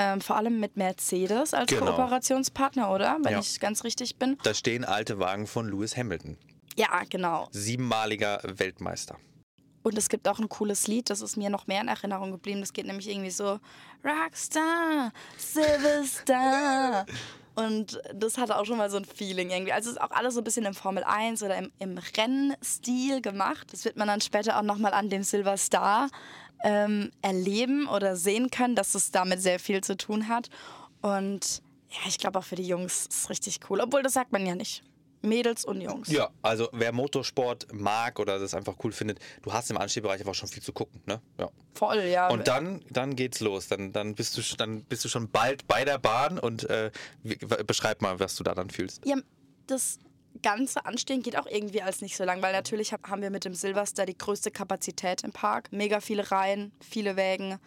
Ähm, 0.01 0.21
vor 0.21 0.37
allem 0.37 0.61
mit 0.61 0.77
Mercedes 0.77 1.55
als 1.55 1.69
Genau. 1.71 1.87
Kooperationspartner, 1.87 2.91
oder? 2.93 3.19
Wenn 3.23 3.33
Ja. 3.33 3.41
ich 3.41 3.59
ganz 3.59 3.83
richtig 3.83 4.17
bin. 4.17 4.39
Da 4.45 4.55
stehen 4.55 4.85
alte 4.85 5.19
Wagen 5.19 5.47
von 5.49 5.69
Lewis 5.69 5.97
Hamilton. 5.97 6.37
Ja, 6.77 7.03
genau. 7.11 7.49
Siebenmaliger 7.51 8.41
Weltmeister. 8.45 9.17
Und 9.89 9.99
es 9.99 10.09
gibt 10.09 10.29
auch 10.29 10.39
ein 10.39 10.49
cooles 10.49 10.87
Lied, 10.87 11.11
das 11.11 11.21
ist 11.21 11.37
mir 11.37 11.51
noch 11.51 11.67
mehr 11.67 11.81
in 11.81 11.89
Erinnerung 11.89 12.31
geblieben. 12.31 12.61
Das 12.61 12.73
geht 12.73 12.87
nämlich 12.87 13.09
irgendwie 13.09 13.31
so: 13.31 13.59
Rockstar, 14.05 15.13
Silverstar. 15.37 17.07
Und 17.55 18.01
das 18.15 18.39
hatte 18.39 18.57
auch 18.57 18.65
schon 18.65 18.79
mal 18.79 18.89
so 18.89 18.99
ein 18.99 19.05
Feeling 19.05 19.51
irgendwie. 19.51 19.73
Also 19.73 19.91
es 19.91 19.97
ist 19.97 20.01
auch 20.01 20.13
alles 20.13 20.35
so 20.35 20.41
ein 20.41 20.45
bisschen 20.45 20.65
im 20.65 20.75
Formel 20.75 21.03
1 21.03 21.43
oder 21.43 21.57
im, 21.57 21.73
im 21.81 21.99
Rennstil 22.17 23.21
gemacht. 23.21 23.73
Das 23.73 23.85
wird 23.85 23.97
man 23.97 24.07
dann 24.07 24.21
später 24.21 24.59
auch 24.59 24.63
nochmal 24.63 24.95
an 24.95 25.11
dem 25.11 25.25
Silverstar 25.25 26.09
ähm, 26.63 27.11
erleben 27.21 27.89
oder 27.89 28.15
sehen 28.15 28.51
können, 28.51 28.77
dass 28.77 28.95
es 28.95 29.11
damit 29.11 29.43
sehr 29.43 29.59
viel 29.59 29.83
zu 29.83 29.97
tun 29.97 30.29
hat. 30.29 30.51
Und 31.03 31.63
ja, 31.91 31.99
ich 32.07 32.19
glaube 32.19 32.39
auch 32.39 32.45
für 32.45 32.55
die 32.55 32.67
Jungs 32.67 33.07
ist 33.07 33.13
es 33.13 33.31
richtig 33.31 33.59
cool. 33.69 33.81
Obwohl, 33.81 34.05
das 34.05 34.13
sagt 34.13 34.31
man 34.31 34.47
ja 34.47 34.55
nicht. 34.55 34.85
Mädels 35.23 35.65
und 35.65 35.81
Jungs. 35.81 36.09
Ja, 36.11 36.31
also 36.43 36.69
wer 36.73 36.93
Motorsport 36.93 37.67
mag 37.73 38.19
oder 38.19 38.39
das 38.39 38.55
einfach 38.55 38.77
cool 38.85 38.93
findet, 38.93 39.19
du 39.43 39.53
hast 39.53 39.71
im 39.71 39.77
Anstehbereich 39.77 40.21
einfach 40.21 40.35
schon 40.35 40.49
viel 40.49 40.63
zu 40.63 40.73
gucken, 40.73 41.01
ne? 41.07 41.21
Ja. 41.39 41.51
Voll, 41.75 42.05
ja. 42.05 42.29
Und 42.29 42.49
dann, 42.49 42.83
dann 42.91 43.17
geht's 43.17 43.41
los. 43.41 43.69
Dann, 43.69 43.93
dann, 43.93 44.15
bist 44.15 44.37
du, 44.37 44.43
dann 44.57 44.85
bist 44.85 45.05
du 45.05 45.09
schon 45.09 45.29
bald 45.31 45.67
bei 45.67 45.85
der 45.85 45.99
Bahn 45.99 46.39
und 46.39 46.69
äh, 46.71 46.91
beschreib 47.67 48.03
mal, 48.03 48.19
was 48.21 48.37
du 48.37 48.45
da 48.45 48.55
dann 48.55 48.71
fühlst. 48.71 49.05
Ja, 49.07 49.17
das 49.67 49.99
ganze 50.43 50.85
Anstehen 50.87 51.23
geht 51.23 51.37
auch 51.37 51.47
irgendwie 51.47 51.83
als 51.83 52.01
nicht 52.01 52.17
so 52.17 52.25
lang, 52.25 52.43
weil 52.43 52.53
natürlich 52.53 52.93
hab- 52.93 53.09
haben 53.09 53.23
wir 53.23 53.31
mit 53.31 53.45
dem 53.45 53.55
Silverstar 53.55 54.07
die 54.07 54.17
größte 54.17 54.51
Kapazität 54.51 55.23
im 55.25 55.33
Park. 55.33 55.69
Mega 55.73 56.01
viele 56.01 56.31
Reihen, 56.31 56.73
viele 56.81 57.17
Wägen 57.17 57.59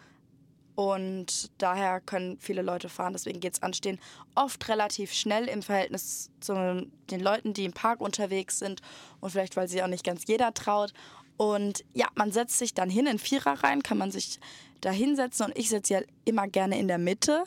und 0.74 1.50
daher 1.58 2.00
können 2.00 2.38
viele 2.40 2.62
Leute 2.62 2.88
fahren. 2.88 3.12
Deswegen 3.12 3.40
geht 3.40 3.54
es 3.54 3.62
anstehen 3.62 3.98
oft 4.34 4.68
relativ 4.68 5.12
schnell 5.12 5.48
im 5.48 5.62
Verhältnis 5.62 6.30
zu 6.40 6.86
den 7.10 7.20
Leuten, 7.20 7.52
die 7.52 7.64
im 7.64 7.72
Park 7.72 8.00
unterwegs 8.00 8.58
sind 8.58 8.80
und 9.20 9.30
vielleicht, 9.30 9.56
weil 9.56 9.68
sich 9.68 9.82
auch 9.82 9.88
nicht 9.88 10.04
ganz 10.04 10.26
jeder 10.26 10.54
traut. 10.54 10.92
Und 11.36 11.84
ja, 11.92 12.08
man 12.14 12.32
setzt 12.32 12.58
sich 12.58 12.74
dann 12.74 12.88
hin 12.88 13.06
in 13.06 13.18
Viererreihen, 13.18 13.82
kann 13.82 13.98
man 13.98 14.10
sich 14.10 14.38
da 14.80 14.90
hinsetzen 14.90 15.46
und 15.46 15.58
ich 15.58 15.68
sitze 15.68 15.94
ja 15.94 16.00
immer 16.24 16.48
gerne 16.48 16.78
in 16.78 16.88
der 16.88 16.98
Mitte. 16.98 17.44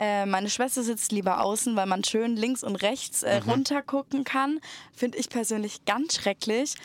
Äh, 0.00 0.26
meine 0.26 0.48
Schwester 0.48 0.82
sitzt 0.82 1.12
lieber 1.12 1.42
außen, 1.42 1.74
weil 1.76 1.86
man 1.86 2.04
schön 2.04 2.36
links 2.36 2.62
und 2.62 2.76
rechts 2.76 3.22
äh, 3.22 3.38
runter 3.38 3.82
gucken 3.82 4.24
kann. 4.24 4.60
Finde 4.92 5.18
ich 5.18 5.28
persönlich 5.28 5.84
ganz 5.84 6.14
schrecklich. 6.14 6.76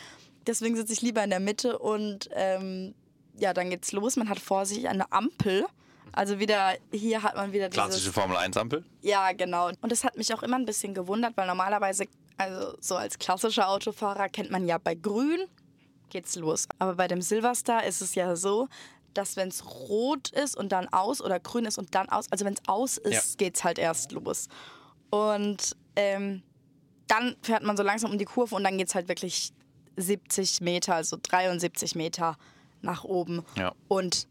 Deswegen 0.46 0.76
sitze 0.76 0.92
ich 0.92 1.02
lieber 1.02 1.22
in 1.22 1.30
der 1.30 1.40
Mitte 1.40 1.78
und 1.78 2.28
ähm, 2.34 2.94
ja, 3.38 3.52
dann 3.52 3.70
geht's 3.70 3.92
los. 3.92 4.16
Man 4.16 4.28
hat 4.28 4.38
vor 4.38 4.66
sich 4.66 4.88
eine 4.88 5.10
Ampel. 5.12 5.64
Also 6.12 6.38
wieder, 6.38 6.74
hier 6.92 7.22
hat 7.22 7.34
man 7.34 7.52
wieder 7.52 7.68
Klassische 7.68 8.10
dieses... 8.10 8.14
Formel 8.14 8.36
1-Ampel. 8.36 8.84
Ja, 9.02 9.32
genau. 9.32 9.68
Und 9.80 9.90
das 9.90 10.04
hat 10.04 10.16
mich 10.16 10.32
auch 10.32 10.42
immer 10.44 10.56
ein 10.56 10.64
bisschen 10.66 10.94
gewundert, 10.94 11.36
weil 11.36 11.46
normalerweise, 11.46 12.06
also 12.36 12.76
so 12.80 12.94
als 12.96 13.18
klassischer 13.18 13.68
Autofahrer 13.68 14.28
kennt 14.28 14.50
man 14.50 14.66
ja 14.66 14.78
bei 14.78 14.94
grün 14.94 15.46
geht's 16.10 16.36
los. 16.36 16.68
Aber 16.78 16.94
bei 16.94 17.08
dem 17.08 17.20
Silverstar 17.20 17.84
ist 17.84 18.00
es 18.00 18.14
ja 18.14 18.36
so, 18.36 18.68
dass 19.14 19.36
wenn 19.36 19.48
es 19.48 19.64
rot 19.64 20.30
ist 20.30 20.56
und 20.56 20.70
dann 20.70 20.86
aus 20.92 21.20
oder 21.20 21.40
grün 21.40 21.64
ist 21.64 21.76
und 21.76 21.94
dann 21.96 22.08
aus, 22.08 22.30
also 22.30 22.44
wenn 22.44 22.54
es 22.54 22.60
aus 22.68 22.98
ist, 22.98 23.12
Ja. 23.32 23.36
geht's 23.38 23.64
halt 23.64 23.78
erst 23.80 24.12
los. 24.12 24.48
Und 25.10 25.76
ähm, 25.96 26.42
dann 27.08 27.34
fährt 27.42 27.64
man 27.64 27.76
so 27.76 27.82
langsam 27.82 28.12
um 28.12 28.18
die 28.18 28.24
Kurve 28.24 28.54
und 28.54 28.62
dann 28.62 28.78
geht's 28.78 28.94
halt 28.94 29.08
wirklich 29.08 29.52
70 29.96 30.60
Meter, 30.60 30.94
also 30.94 31.16
73 31.20 31.96
Meter 31.96 32.36
nach 32.84 33.04
oben. 33.04 33.42
Ja. 33.56 33.74
Und 33.88 34.28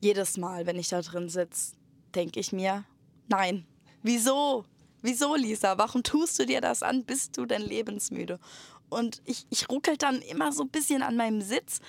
jedes 0.00 0.36
Mal, 0.36 0.66
wenn 0.66 0.78
ich 0.78 0.88
da 0.88 1.00
drin 1.00 1.28
sitze, 1.28 1.74
denke 2.14 2.40
ich 2.40 2.52
mir, 2.52 2.84
nein, 3.28 3.66
wieso? 4.02 4.64
Wieso, 5.00 5.34
Lisa? 5.34 5.78
Warum 5.78 6.02
tust 6.02 6.38
du 6.38 6.46
dir 6.46 6.60
das 6.60 6.82
an? 6.82 7.04
Bist 7.04 7.36
du 7.36 7.46
denn 7.46 7.62
lebensmüde? 7.62 8.38
Und 8.88 9.22
ich, 9.24 9.46
ich 9.50 9.68
ruckel 9.68 9.96
dann 9.96 10.20
immer 10.22 10.52
so 10.52 10.62
ein 10.62 10.68
bisschen 10.68 11.02
an 11.02 11.16
meinem 11.16 11.40
Sitz 11.40 11.80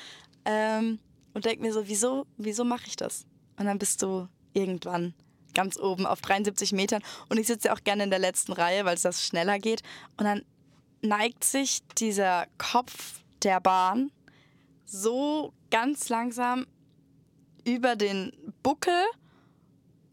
ähm, 0.46 1.00
und 1.34 1.46
denke 1.46 1.62
mir 1.62 1.74
so, 1.74 1.88
wieso, 1.88 2.26
wieso 2.38 2.64
mache 2.64 2.88
ich 2.88 2.96
das? 2.96 3.26
Und 3.58 3.66
dann 3.66 3.78
bist 3.78 4.02
du 4.02 4.28
irgendwann 4.54 5.14
ganz 5.54 5.78
oben 5.78 6.06
auf 6.06 6.22
73 6.22 6.72
Metern 6.72 7.04
und 7.30 7.38
ich 7.38 7.48
sitze 7.48 7.68
ja 7.68 7.76
auch 7.76 7.84
gerne 7.84 8.06
in 8.06 8.10
der 8.10 8.20
letzten 8.20 8.54
Reihe, 8.54 8.86
weil 8.86 8.96
es 8.96 9.04
das 9.04 9.24
schneller 9.24 9.60
geht. 9.60 9.84
Und 10.18 10.26
dann 10.26 10.44
neigt 11.02 11.44
sich 11.44 11.84
dieser 11.98 12.48
Kopf 12.58 13.22
der 13.44 13.60
Bahn 13.60 14.12
so 14.86 15.54
ganz 15.72 16.10
langsam 16.10 16.65
über 17.65 17.96
den 17.96 18.32
Buckel 18.62 18.93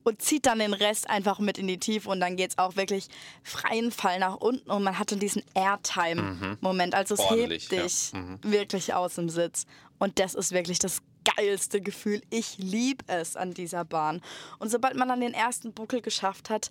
und 0.03 0.23
zieht 0.23 0.47
dann 0.47 0.61
den 0.61 0.73
Rest 0.73 1.11
einfach 1.11 1.39
mit 1.41 1.59
in 1.59 1.67
die 1.67 1.79
Tiefe 1.79 2.09
und 2.09 2.21
dann 2.21 2.37
geht 2.37 2.53
es 2.53 2.59
auch 2.59 2.77
wirklich 2.77 3.09
freien 3.43 3.91
Fall 3.93 4.19
nach 4.19 4.37
unten 4.37 4.71
und 4.71 4.83
man 4.83 4.99
hat 4.99 5.13
dann 5.13 5.19
diesen 5.19 5.43
Airtime-Moment. 5.55 6.95
Also 6.95 7.15
es 7.15 7.21
Ordentlich, 7.21 7.65
hebt 7.71 7.73
ja. 7.73 7.83
dich 7.83 8.13
Mhm. 8.15 8.39
wirklich 8.43 8.95
aus 8.95 9.17
dem 9.17 9.29
Sitz. 9.29 9.67
Und 9.99 10.19
das 10.19 10.35
ist 10.35 10.53
wirklich 10.53 10.79
das 10.79 11.03
geilste 11.37 11.81
Gefühl. 11.83 12.23
Ich 12.31 12.57
liebe 12.57 13.05
es 13.09 13.37
an 13.37 13.53
dieser 13.53 13.85
Bahn. 13.85 14.23
Und 14.59 14.71
sobald 14.71 14.97
man 14.97 15.09
dann 15.09 15.21
den 15.21 15.35
ersten 15.35 15.75
Buckel 15.75 16.01
geschafft 16.01 16.49
hat, 16.49 16.71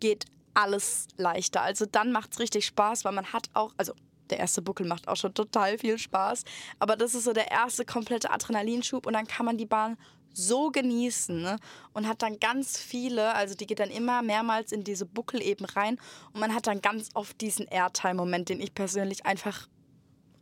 geht 0.00 0.24
alles 0.54 1.08
leichter. 1.16 1.60
Also 1.60 1.84
dann 1.84 2.12
macht 2.12 2.32
es 2.32 2.38
richtig 2.38 2.64
Spaß, 2.66 3.04
weil 3.04 3.12
man 3.12 3.32
hat 3.32 3.50
auch, 3.52 3.74
also 3.76 3.92
der 4.30 4.38
erste 4.38 4.62
Buckel 4.62 4.86
macht 4.86 5.08
auch 5.08 5.16
schon 5.16 5.34
total 5.34 5.78
viel 5.78 5.98
Spaß, 5.98 6.44
aber 6.78 6.96
das 6.96 7.14
ist 7.14 7.24
so 7.24 7.32
der 7.32 7.50
erste 7.50 7.84
komplette 7.84 8.30
Adrenalinschub 8.30 9.06
und 9.06 9.12
dann 9.12 9.26
kann 9.26 9.46
man 9.46 9.58
die 9.58 9.66
Bahn 9.66 9.96
so 10.34 10.70
genießen 10.70 11.42
ne? 11.42 11.56
und 11.92 12.06
hat 12.06 12.22
dann 12.22 12.38
ganz 12.38 12.78
viele, 12.78 13.34
also 13.34 13.54
die 13.54 13.66
geht 13.66 13.80
dann 13.80 13.90
immer 13.90 14.22
mehrmals 14.22 14.72
in 14.72 14.84
diese 14.84 15.04
Buckel 15.04 15.42
eben 15.42 15.64
rein 15.64 15.98
und 16.32 16.40
man 16.40 16.54
hat 16.54 16.66
dann 16.66 16.80
ganz 16.80 17.10
oft 17.14 17.40
diesen 17.40 17.66
Airtime-Moment, 17.66 18.48
den 18.48 18.60
ich 18.60 18.74
persönlich 18.74 19.26
einfach 19.26 19.68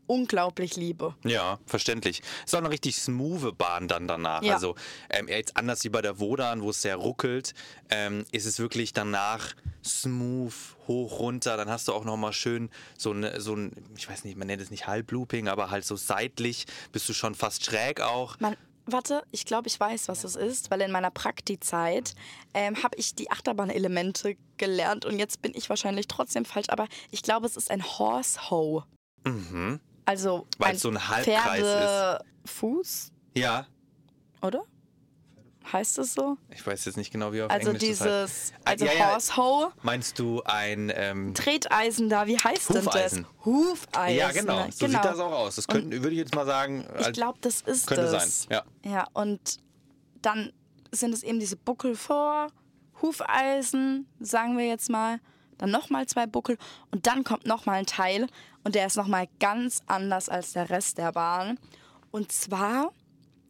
unglaublich 0.06 0.76
liebe. 0.76 1.14
Ja, 1.24 1.58
verständlich. 1.66 2.22
Ist 2.44 2.54
auch 2.54 2.60
eine 2.60 2.70
richtig 2.70 2.96
smooth 2.96 3.56
Bahn 3.58 3.88
dann 3.88 4.06
danach. 4.06 4.42
Ja. 4.42 4.54
Also 4.54 4.76
ähm, 5.10 5.28
jetzt 5.28 5.56
anders 5.56 5.82
wie 5.84 5.88
bei 5.88 6.02
der 6.02 6.20
Wodan, 6.20 6.62
wo 6.62 6.70
es 6.70 6.82
sehr 6.82 6.96
ruckelt, 6.96 7.54
ähm, 7.90 8.24
ist 8.30 8.46
es 8.46 8.58
wirklich 8.58 8.92
danach 8.92 9.54
smooth, 9.86 10.52
hoch, 10.86 11.18
runter. 11.18 11.56
Dann 11.56 11.68
hast 11.68 11.88
du 11.88 11.92
auch 11.92 12.04
nochmal 12.04 12.32
schön 12.32 12.70
so, 12.98 13.12
eine, 13.12 13.40
so 13.40 13.54
ein, 13.54 13.72
ich 13.96 14.08
weiß 14.08 14.24
nicht, 14.24 14.36
man 14.36 14.46
nennt 14.46 14.60
es 14.62 14.70
nicht 14.70 14.86
Halblooping, 14.86 15.48
aber 15.48 15.70
halt 15.70 15.84
so 15.84 15.96
seitlich 15.96 16.66
bist 16.92 17.08
du 17.08 17.12
schon 17.12 17.34
fast 17.34 17.64
schräg 17.64 18.00
auch. 18.00 18.38
Man, 18.40 18.56
warte, 18.86 19.22
ich 19.30 19.44
glaube, 19.44 19.68
ich 19.68 19.78
weiß, 19.78 20.08
was 20.08 20.24
es 20.24 20.36
ist, 20.36 20.70
weil 20.70 20.80
in 20.82 20.90
meiner 20.92 21.10
Praktizeit 21.10 22.14
ähm, 22.54 22.82
habe 22.82 22.96
ich 22.96 23.14
die 23.14 23.30
Achterbahn-Elemente 23.30 24.36
gelernt 24.56 25.04
und 25.04 25.18
jetzt 25.18 25.42
bin 25.42 25.52
ich 25.54 25.68
wahrscheinlich 25.68 26.08
trotzdem 26.08 26.44
falsch, 26.44 26.68
aber 26.68 26.86
ich 27.10 27.22
glaube, 27.22 27.46
es 27.46 27.56
ist 27.56 27.70
ein 27.70 27.82
Horse-Hoe. 27.84 28.84
Mhm. 29.24 29.80
Also 30.04 30.46
Weil 30.58 30.70
ein 30.70 30.76
es 30.76 30.82
so 30.82 30.88
ein 30.88 31.08
Halbkreis 31.08 31.58
ist. 31.58 31.66
Pferdefuß, 31.66 33.12
Ja, 33.34 33.66
oder? 34.40 34.62
Heißt 35.72 35.98
es 35.98 36.14
so? 36.14 36.36
ich 36.50 36.64
weiß 36.66 36.84
jetzt 36.84 36.96
nicht 36.96 37.10
genau, 37.12 37.32
wie 37.32 37.42
auf 37.42 37.50
Also 37.50 37.70
Englisch 37.70 37.98
das 37.98 38.00
heißt. 38.00 38.24
dieses, 38.28 38.52
Ah, 38.64 38.70
also 38.70 38.84
ja, 38.84 38.92
ja. 38.92 39.12
Horse-Hoe, 39.12 39.72
Meinst 39.82 40.18
du 40.18 40.42
ein... 40.44 40.92
Ähm, 40.94 41.34
Treteisen 41.34 42.08
da, 42.08 42.26
wie 42.26 42.38
heißt 42.38 42.70
denn 42.70 42.84
Hufeisen. 42.86 43.22
das? 43.36 43.44
Hufeisen. 43.44 44.16
ja, 44.16 44.30
genau. 44.30 44.66
So 44.70 44.86
genau. 44.86 45.02
sieht 45.02 45.10
das 45.12 45.18
auch 45.18 45.32
aus. 45.32 45.56
Das 45.56 45.66
könnte, 45.66 45.90
würde 46.02 46.10
ich 46.10 46.18
jetzt 46.18 46.34
mal 46.34 46.46
sagen... 46.46 46.86
Ich 47.00 47.12
glaube, 47.12 47.38
das 47.40 47.62
ist 47.62 47.86
könnte 47.88 48.04
das. 48.10 48.42
sein, 48.44 48.62
ja. 48.84 48.90
Ja, 48.90 49.06
und 49.12 49.58
dann 50.22 50.52
sind 50.92 51.12
es 51.12 51.22
eben 51.22 51.40
diese 51.40 51.56
Buckel 51.56 51.96
vor, 51.96 52.46
Hufeisen, 53.02 54.06
sagen 54.20 54.56
wir 54.56 54.66
jetzt 54.66 54.88
mal, 54.88 55.20
dann 55.58 55.70
nochmal 55.70 56.06
zwei 56.06 56.26
Buckel 56.26 56.58
und 56.90 57.06
dann 57.06 57.24
kommt 57.24 57.46
nochmal 57.46 57.76
ein 57.76 57.86
Teil 57.86 58.26
und 58.62 58.74
der 58.74 58.86
ist 58.86 58.96
nochmal 58.96 59.26
ganz 59.40 59.82
anders 59.86 60.28
als 60.28 60.52
der 60.52 60.70
Rest 60.70 60.98
der 60.98 61.12
Bahn. 61.12 61.58
Und 62.10 62.30
zwar 62.32 62.92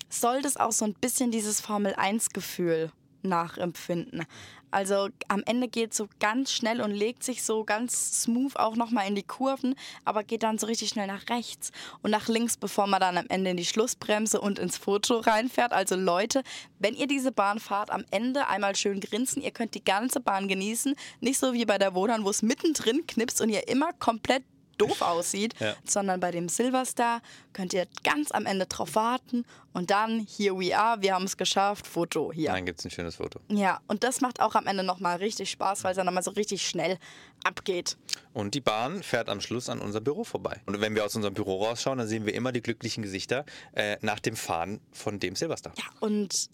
soll 0.09 0.43
das 0.43 0.57
auch 0.57 0.73
so 0.73 0.85
ein 0.85 0.95
bisschen 0.95 1.31
dieses 1.31 1.61
Formel-1-Gefühl 1.61 2.91
nachempfinden. 3.23 4.25
Also 4.71 5.09
am 5.29 5.43
Ende 5.47 5.69
geht 5.69 5.93
es 5.93 5.97
so 5.97 6.09
ganz 6.19 6.53
schnell 6.53 6.81
und 6.81 6.91
legt 6.91 7.23
sich 7.23 7.43
so 7.45 7.65
ganz 7.65 8.23
smooth 8.23 8.57
auch 8.57 8.77
nochmal 8.77 9.09
in 9.09 9.15
die 9.15 9.23
Kurven, 9.23 9.75
aber 10.05 10.25
geht 10.25 10.43
dann 10.43 10.59
so 10.59 10.67
richtig 10.67 10.91
schnell 10.91 11.07
nach 11.07 11.29
rechts 11.31 11.71
und 12.03 12.11
nach 12.11 12.29
links, 12.29 12.57
bevor 12.57 12.87
man 12.87 13.01
dann 13.01 13.17
am 13.17 13.27
Ende 13.29 13.51
in 13.51 13.57
die 13.57 13.65
Schlussbremse 13.65 14.41
und 14.41 14.59
ins 14.59 14.77
Foto 14.77 15.19
reinfährt. 15.21 15.73
Also 15.73 15.97
Leute, 15.97 16.43
wenn 16.79 16.95
ihr 16.95 17.07
diese 17.07 17.33
Bahn 17.33 17.61
fahrt, 17.61 17.91
am 17.91 18.05
Ende 18.11 18.49
einmal 18.49 18.77
schön 18.77 19.01
grinsen. 19.01 19.41
Ihr 19.41 19.53
könnt 19.53 19.75
die 19.75 19.85
ganze 19.85 20.21
Bahn 20.21 20.49
genießen. 20.49 20.95
Nicht 21.21 21.39
so 21.39 21.53
wie 21.53 21.65
bei 21.65 21.79
der 21.79 21.95
Wodan, 21.95 22.25
wo 22.25 22.31
es 22.31 22.43
mittendrin 22.43 23.07
knipst 23.07 23.41
und 23.41 23.49
ihr 23.49 23.69
immer 23.69 23.93
komplett 23.95 24.43
doof 24.79 25.01
aussieht, 25.03 25.55
Ja. 25.61 25.75
sondern 25.85 26.21
bei 26.21 26.31
dem 26.31 26.49
Silverstar 26.49 27.21
könnt 27.53 27.73
ihr 27.73 27.87
ganz 28.05 28.31
am 28.33 28.47
Ende 28.47 28.67
drauf 28.67 28.95
warten 28.95 29.45
und 29.73 29.91
dann, 29.91 30.27
here 30.37 30.59
we 30.59 30.77
are, 30.77 31.01
wir 31.03 31.15
haben 31.15 31.25
es 31.25 31.37
geschafft, 31.37 31.87
Foto 31.87 32.33
hier. 32.33 32.51
Dann 32.53 32.67
gibt 32.67 32.79
es 32.81 32.85
ein 32.85 32.91
schönes 32.91 33.17
Foto. 33.17 33.41
Ja, 33.49 33.81
und 33.89 34.05
das 34.05 34.21
macht 34.21 34.41
auch 34.41 34.55
am 34.55 34.67
Ende 34.67 34.83
nochmal 34.83 35.17
richtig 35.17 35.51
Spaß, 35.51 35.85
weil 35.85 35.93
es 35.93 35.97
dann 35.97 36.07
nochmal 36.07 36.23
so 36.23 36.31
richtig 36.33 36.67
schnell 36.67 36.99
abgeht. 37.45 37.97
Und 38.33 38.55
die 38.55 38.61
Bahn 38.61 39.03
fährt 39.03 39.29
am 39.29 39.41
Schluss 39.41 39.69
an 39.69 39.81
unser 39.81 40.01
Büro 40.01 40.25
vorbei. 40.25 40.61
Und 40.67 40.81
wenn 40.81 40.95
wir 40.95 41.05
aus 41.05 41.15
unserem 41.17 41.35
Büro 41.35 41.63
rausschauen, 41.65 41.99
dann 41.99 42.09
sehen 42.09 42.27
wir 42.27 42.35
immer 42.35 42.53
die 42.53 42.63
glücklichen 42.63 43.03
Gesichter 43.03 43.45
äh, 43.75 43.97
nach 44.01 44.21
dem 44.21 44.37
Fahren 44.37 44.81
von 44.93 45.19
dem 45.21 45.37
Silverstar. 45.37 45.73
Ja, 45.77 45.85
und 46.01 46.49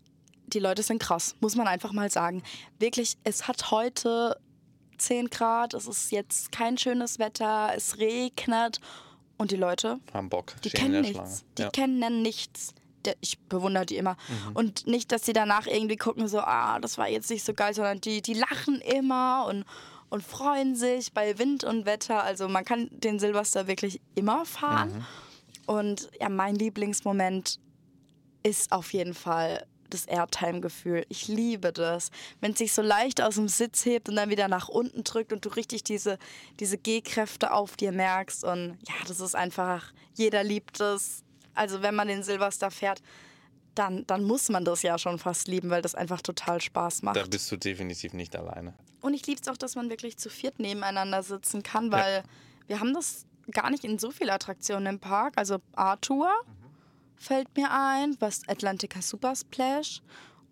die 0.48 0.58
Leute 0.58 0.82
sind 0.82 1.00
krass, 1.00 1.34
muss 1.40 1.56
man 1.56 1.66
einfach 1.66 1.92
mal 1.92 2.10
sagen. 2.10 2.42
Wirklich, 2.78 3.14
es 3.24 3.48
hat 3.48 3.70
heute 3.70 4.36
10 5.02 5.30
Grad, 5.30 5.74
es 5.74 5.86
ist 5.86 6.10
jetzt 6.12 6.52
kein 6.52 6.78
schönes 6.78 7.18
Wetter, 7.18 7.72
es 7.74 7.98
regnet 7.98 8.80
und 9.38 9.50
die 9.50 9.56
Leute, 9.56 9.98
Haben 10.12 10.28
Bock. 10.28 10.54
die 10.62 10.70
stehen 10.70 10.92
kennen 10.92 11.02
nichts. 11.02 11.44
Die 11.58 11.62
ja. 11.62 11.70
kennen 11.70 12.22
nichts. 12.22 12.74
Ich 13.20 13.38
bewundere 13.40 13.84
die 13.84 13.96
immer. 13.96 14.16
Mhm. 14.28 14.56
Und 14.56 14.86
nicht, 14.86 15.10
dass 15.10 15.26
sie 15.26 15.32
danach 15.32 15.66
irgendwie 15.66 15.96
gucken, 15.96 16.28
so, 16.28 16.38
ah, 16.38 16.78
das 16.78 16.98
war 16.98 17.08
jetzt 17.08 17.28
nicht 17.30 17.44
so 17.44 17.52
geil, 17.52 17.74
sondern 17.74 18.00
die, 18.00 18.22
die 18.22 18.34
lachen 18.34 18.80
immer 18.80 19.46
und, 19.48 19.64
und 20.08 20.22
freuen 20.22 20.76
sich 20.76 21.12
bei 21.12 21.38
Wind 21.38 21.64
und 21.64 21.84
Wetter. 21.84 22.22
Also 22.22 22.46
man 22.46 22.64
kann 22.64 22.88
den 22.92 23.18
Silvester 23.18 23.66
wirklich 23.66 24.00
immer 24.14 24.44
fahren. 24.46 24.92
Mhm. 24.92 25.04
Und 25.66 26.10
ja, 26.20 26.28
mein 26.28 26.54
Lieblingsmoment 26.54 27.58
ist 28.44 28.70
auf 28.70 28.92
jeden 28.92 29.14
Fall 29.14 29.66
das 29.92 30.06
Airtime-Gefühl. 30.06 31.04
Ich 31.08 31.28
liebe 31.28 31.72
das. 31.72 32.10
Wenn 32.40 32.52
es 32.52 32.58
sich 32.58 32.72
so 32.72 32.82
leicht 32.82 33.20
aus 33.20 33.36
dem 33.36 33.48
Sitz 33.48 33.84
hebt 33.84 34.08
und 34.08 34.16
dann 34.16 34.30
wieder 34.30 34.48
nach 34.48 34.68
unten 34.68 35.04
drückt 35.04 35.32
und 35.32 35.44
du 35.44 35.50
richtig 35.50 35.84
diese, 35.84 36.18
diese 36.60 36.78
G-Kräfte 36.78 37.52
auf 37.52 37.76
dir 37.76 37.92
merkst. 37.92 38.44
Und 38.44 38.78
ja, 38.88 38.94
das 39.06 39.20
ist 39.20 39.34
einfach, 39.34 39.92
jeder 40.14 40.44
liebt 40.44 40.80
es. 40.80 41.22
Also 41.54 41.82
wenn 41.82 41.94
man 41.94 42.08
den 42.08 42.22
Silvester 42.22 42.70
fährt, 42.70 43.02
dann, 43.74 44.06
dann 44.06 44.24
muss 44.24 44.48
man 44.48 44.64
das 44.64 44.82
ja 44.82 44.98
schon 44.98 45.18
fast 45.18 45.48
lieben, 45.48 45.70
weil 45.70 45.82
das 45.82 45.94
einfach 45.94 46.20
total 46.22 46.60
Spaß 46.60 47.02
macht. 47.02 47.16
Da 47.16 47.24
bist 47.24 47.50
du 47.50 47.56
definitiv 47.56 48.12
nicht 48.12 48.36
alleine. 48.36 48.74
Und 49.00 49.14
ich 49.14 49.26
liebe 49.26 49.40
es 49.40 49.48
auch, 49.48 49.56
dass 49.56 49.74
man 49.74 49.90
wirklich 49.90 50.16
zu 50.18 50.30
viert 50.30 50.58
nebeneinander 50.58 51.22
sitzen 51.22 51.62
kann, 51.62 51.90
weil 51.90 52.22
wir 52.66 52.80
haben 52.80 52.94
das 52.94 53.26
gar 53.50 53.70
nicht 53.70 53.84
in 53.84 53.98
so 53.98 54.10
vielen 54.10 54.30
Attraktionen 54.30 54.86
im 54.86 55.00
Park. 55.00 55.34
Also 55.36 55.58
Arthur 55.72 56.30
fällt 57.22 57.56
mir 57.56 57.70
ein, 57.70 58.16
was 58.20 58.40
Atlantica 58.48 59.00
Super 59.02 59.34
Splash. 59.36 60.02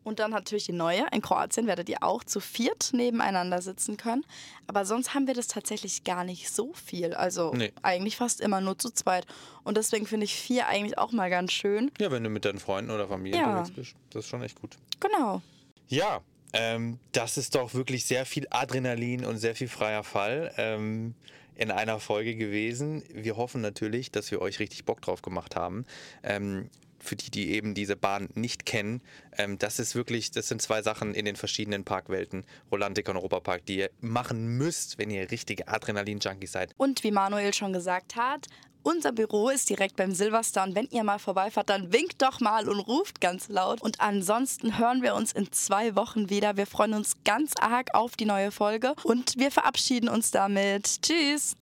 Und 0.02 0.18
dann 0.18 0.30
natürlich 0.30 0.64
die 0.64 0.72
neue. 0.72 1.06
In 1.12 1.20
Kroatien 1.20 1.66
werdet 1.66 1.90
ihr 1.90 1.98
auch 2.02 2.24
zu 2.24 2.40
viert 2.40 2.90
nebeneinander 2.94 3.60
sitzen 3.60 3.98
können. 3.98 4.24
Aber 4.66 4.86
sonst 4.86 5.12
haben 5.12 5.26
wir 5.26 5.34
das 5.34 5.46
tatsächlich 5.46 6.04
gar 6.04 6.24
nicht 6.24 6.50
so 6.50 6.72
viel. 6.72 7.12
Also 7.12 7.52
Nee. 7.54 7.70
eigentlich 7.82 8.16
fast 8.16 8.40
immer 8.40 8.62
nur 8.62 8.78
zu 8.78 8.90
zweit. 8.90 9.26
Und 9.62 9.76
deswegen 9.76 10.06
finde 10.06 10.24
ich 10.24 10.34
vier 10.34 10.68
eigentlich 10.68 10.96
auch 10.96 11.12
mal 11.12 11.28
ganz 11.28 11.52
schön. 11.52 11.90
Ja, 12.00 12.10
wenn 12.10 12.24
du 12.24 12.30
mit 12.30 12.46
deinen 12.46 12.60
Freunden 12.60 12.90
oder 12.90 13.08
Familie 13.08 13.40
Ja. 13.40 13.46
unterwegs 13.48 13.72
bist, 13.72 13.94
das 14.10 14.24
ist 14.24 14.30
schon 14.30 14.42
echt 14.42 14.58
gut. 14.58 14.78
Genau. 15.00 15.42
Ja, 15.88 16.22
ähm, 16.54 16.98
das 17.12 17.36
ist 17.36 17.54
doch 17.54 17.74
wirklich 17.74 18.06
sehr 18.06 18.24
viel 18.24 18.46
Adrenalin 18.48 19.26
und 19.26 19.36
sehr 19.36 19.54
viel 19.54 19.68
freier 19.68 20.02
Fall 20.02 20.50
ähm, 20.56 21.14
in 21.54 21.70
einer 21.70 22.00
Folge 22.00 22.36
gewesen. 22.36 23.02
Wir 23.12 23.36
hoffen 23.36 23.60
natürlich, 23.60 24.10
dass 24.10 24.30
wir 24.30 24.40
euch 24.40 24.58
richtig 24.58 24.84
Bock 24.84 25.02
drauf 25.02 25.22
gemacht 25.22 25.56
haben. 25.56 25.84
Ähm, 26.22 26.70
für 27.02 27.16
die, 27.16 27.30
die 27.30 27.52
eben 27.52 27.74
diese 27.74 27.96
Bahn 27.96 28.28
nicht 28.34 28.66
kennen, 28.66 29.00
ähm, 29.36 29.58
das 29.58 29.78
ist 29.78 29.94
wirklich, 29.94 30.30
das 30.30 30.48
sind 30.48 30.60
zwei 30.62 30.82
Sachen 30.82 31.14
in 31.14 31.24
den 31.24 31.36
verschiedenen 31.36 31.84
Parkwelten, 31.84 32.44
Rolantik 32.70 33.08
und 33.08 33.16
Europapark, 33.16 33.64
die 33.64 33.78
ihr 33.78 33.90
machen 34.00 34.58
müsst, 34.58 34.98
wenn 34.98 35.10
ihr 35.10 35.30
richtige 35.30 35.68
Adrenalin-Junkies 35.68 36.52
seid. 36.52 36.74
Und 36.76 37.02
wie 37.02 37.10
Manuel 37.10 37.54
schon 37.54 37.72
gesagt 37.72 38.16
hat, 38.16 38.48
unser 38.82 39.12
Büro 39.12 39.48
ist 39.50 39.68
direkt 39.68 39.96
beim 39.96 40.12
Silverstar 40.12 40.66
und 40.66 40.74
wenn 40.74 40.88
ihr 40.90 41.04
mal 41.04 41.18
vorbeifahrt, 41.18 41.68
dann 41.70 41.92
winkt 41.92 42.22
doch 42.22 42.40
mal 42.40 42.68
und 42.68 42.80
ruft 42.80 43.20
ganz 43.20 43.48
laut. 43.48 43.80
Und 43.82 44.00
ansonsten 44.00 44.78
hören 44.78 45.02
wir 45.02 45.14
uns 45.14 45.32
in 45.32 45.50
zwei 45.52 45.96
Wochen 45.96 46.30
wieder. 46.30 46.56
Wir 46.56 46.66
freuen 46.66 46.94
uns 46.94 47.16
ganz 47.24 47.52
arg 47.60 47.94
auf 47.94 48.16
die 48.16 48.24
neue 48.24 48.50
Folge 48.50 48.94
und 49.02 49.38
wir 49.38 49.50
verabschieden 49.50 50.08
uns 50.08 50.30
damit. 50.30 51.02
Tschüss! 51.02 51.56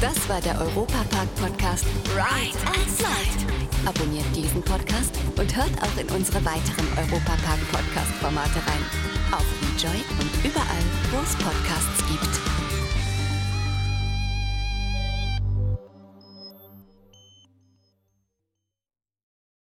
Das 0.00 0.28
war 0.28 0.40
der 0.42 0.60
Europapark-Podcast 0.60 1.86
Ride 2.14 2.58
and 2.66 2.90
Slide. 2.90 3.56
Abonniert 3.86 4.26
diesen 4.36 4.62
Podcast 4.62 5.14
und 5.38 5.56
hört 5.56 5.72
auch 5.82 5.96
in 6.00 6.08
unsere 6.10 6.44
weiteren 6.44 6.86
Europapark-Podcast-Formate 6.98 8.56
rein. 8.56 8.84
Auf 9.32 9.46
Enjoy 9.62 9.96
und 10.20 10.44
überall, 10.44 10.84
wo 11.12 11.18
es 11.22 11.34
Podcasts 11.36 12.04
gibt. 12.10 12.55